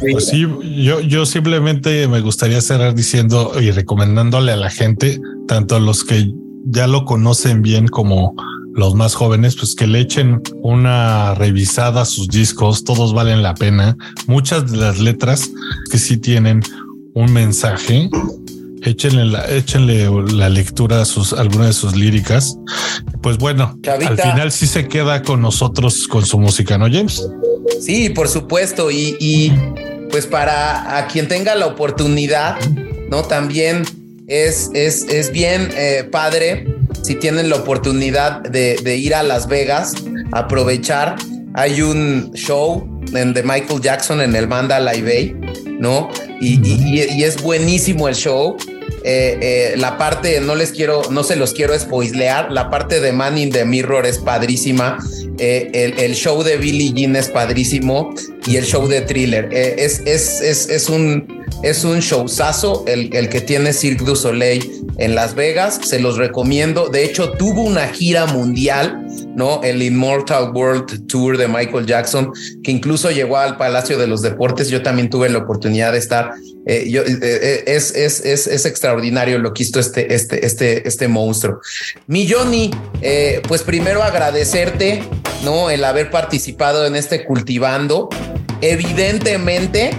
[0.00, 5.76] Pues sí, yo, yo simplemente me gustaría cerrar diciendo y recomendándole a la gente, tanto
[5.76, 6.32] a los que
[6.64, 8.34] ya lo conocen bien como
[8.74, 13.54] los más jóvenes, pues que le echen una revisada a sus discos, todos valen la
[13.54, 13.96] pena.
[14.26, 15.50] Muchas de las letras
[15.90, 16.62] que sí tienen
[17.14, 18.10] un mensaje,
[18.82, 22.58] échenle la, échenle la lectura a sus, algunas de sus líricas.
[23.22, 27.26] Pues bueno, al final sí se queda con nosotros con su música, ¿no, James?
[27.80, 28.90] Sí, por supuesto.
[28.90, 29.52] Y,
[30.10, 32.58] pues para a quien tenga la oportunidad,
[33.10, 33.22] ¿no?
[33.22, 33.82] También
[34.28, 36.64] es, es, es bien eh, padre
[37.06, 39.94] si tienen la oportunidad de, ir a Las Vegas,
[40.32, 41.14] aprovechar.
[41.54, 45.36] Hay un show de Michael Jackson en el Banda Live
[45.78, 46.10] ¿no?
[46.40, 48.56] Y, es buenísimo el show.
[49.08, 53.12] Eh, eh, la parte, no les quiero, no se los quiero spoilear, la parte de
[53.12, 54.98] Man in the Mirror es padrísima.
[55.38, 58.12] Eh, el, show de Billie Jean es padrísimo
[58.46, 59.48] y el show de Thriller.
[59.52, 64.14] Eh, es, es, es, es, un, es un showzazo el, el que tiene Cirque du
[64.14, 65.80] Soleil en Las Vegas.
[65.84, 66.88] Se los recomiendo.
[66.88, 69.62] De hecho, tuvo una gira mundial, ¿no?
[69.62, 72.32] El Immortal World Tour de Michael Jackson,
[72.62, 74.68] que incluso llegó al Palacio de los Deportes.
[74.68, 76.32] Yo también tuve la oportunidad de estar.
[76.66, 81.60] Eh, yo, es, es, es, es, extraordinario lo que hizo este, este, este, este monstruo.
[82.08, 82.72] Mi Johnny,
[83.46, 85.02] pues primero agradecerte
[85.44, 85.70] ¿no?
[85.70, 88.08] El haber participado en este cultivando.
[88.60, 89.90] Evidentemente,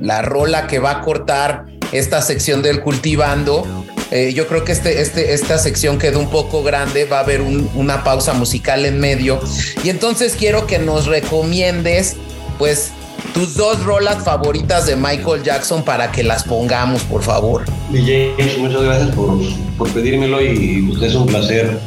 [0.00, 3.66] la rola que va a cortar esta sección del cultivando.
[4.10, 7.40] Eh, yo creo que este, este, esta sección quedó un poco grande, va a haber
[7.40, 9.40] una pausa musical en medio.
[9.82, 12.16] Y entonces quiero que nos recomiendes,
[12.58, 12.92] pues,
[13.32, 17.64] tus dos rolas favoritas de Michael Jackson para que las pongamos, por favor.
[17.90, 19.38] James, muchas gracias por,
[19.78, 21.78] por pedírmelo y es un placer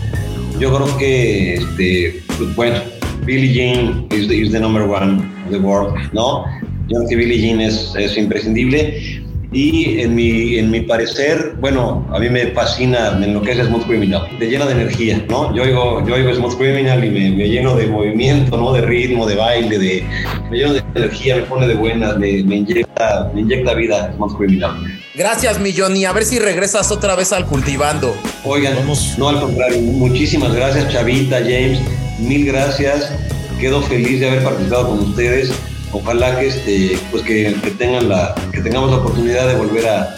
[0.59, 2.79] yo creo que, este, pues, bueno,
[3.27, 6.45] Billie Jean is the, is the number one of the world, ¿no?
[6.87, 9.21] Yo creo que Billie Jean es, es imprescindible.
[9.51, 13.65] Y en mi, en mi parecer, bueno, a mí me fascina en lo que es
[13.65, 15.53] Smooth Criminal, te llena de energía, ¿no?
[15.55, 18.73] Yo oigo, yo oigo Smooth Criminal y me, me, lleno de movimiento, ¿no?
[18.73, 20.03] De ritmo, de baile, de,
[20.49, 24.37] me lleno de energía, me pone de buenas, me, me inyecta, me inyecta vida Smooth
[24.37, 24.71] Criminal.
[25.15, 26.05] Gracias, mi Johnny.
[26.05, 28.15] A ver si regresas otra vez al cultivando.
[28.43, 28.73] Oigan,
[29.17, 31.79] no al contrario, muchísimas gracias, Chavita, James.
[32.19, 33.11] Mil gracias.
[33.59, 35.51] Quedo feliz de haber participado con ustedes
[35.91, 40.15] ojalá que este pues que, tengan la que tengamos la oportunidad de volver a,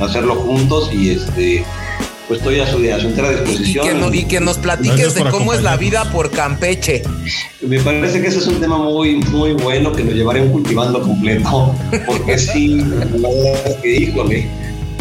[0.00, 1.64] hacerlo juntos y este
[2.26, 4.14] pues estoy a su, a su entera disposición.
[4.14, 7.02] Y que, nos platiques de cómo es la vida por Campeche.
[7.60, 11.02] Me parece que ese es un tema muy, muy bueno que lo llevaré un cultivando
[11.02, 11.74] completo,
[12.06, 14.48] porque sí, la verdad es que, híjole,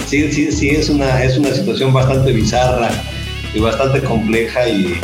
[0.07, 2.89] sí, sí, sí, es una, es una situación bastante bizarra
[3.53, 4.99] y bastante compleja y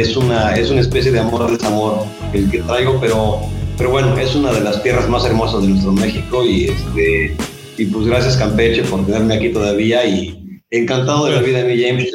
[0.00, 3.40] es una, es una especie de amor-desamor el que traigo, pero,
[3.76, 7.36] pero bueno, es una de las tierras más hermosas de nuestro México y, este,
[7.78, 11.82] y pues gracias Campeche por tenerme aquí todavía y encantado de la vida de mi
[11.82, 12.10] James.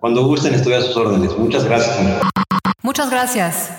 [0.00, 1.36] Cuando gusten estoy a sus órdenes.
[1.38, 1.96] Muchas gracias.
[2.82, 3.70] Muchas gracias.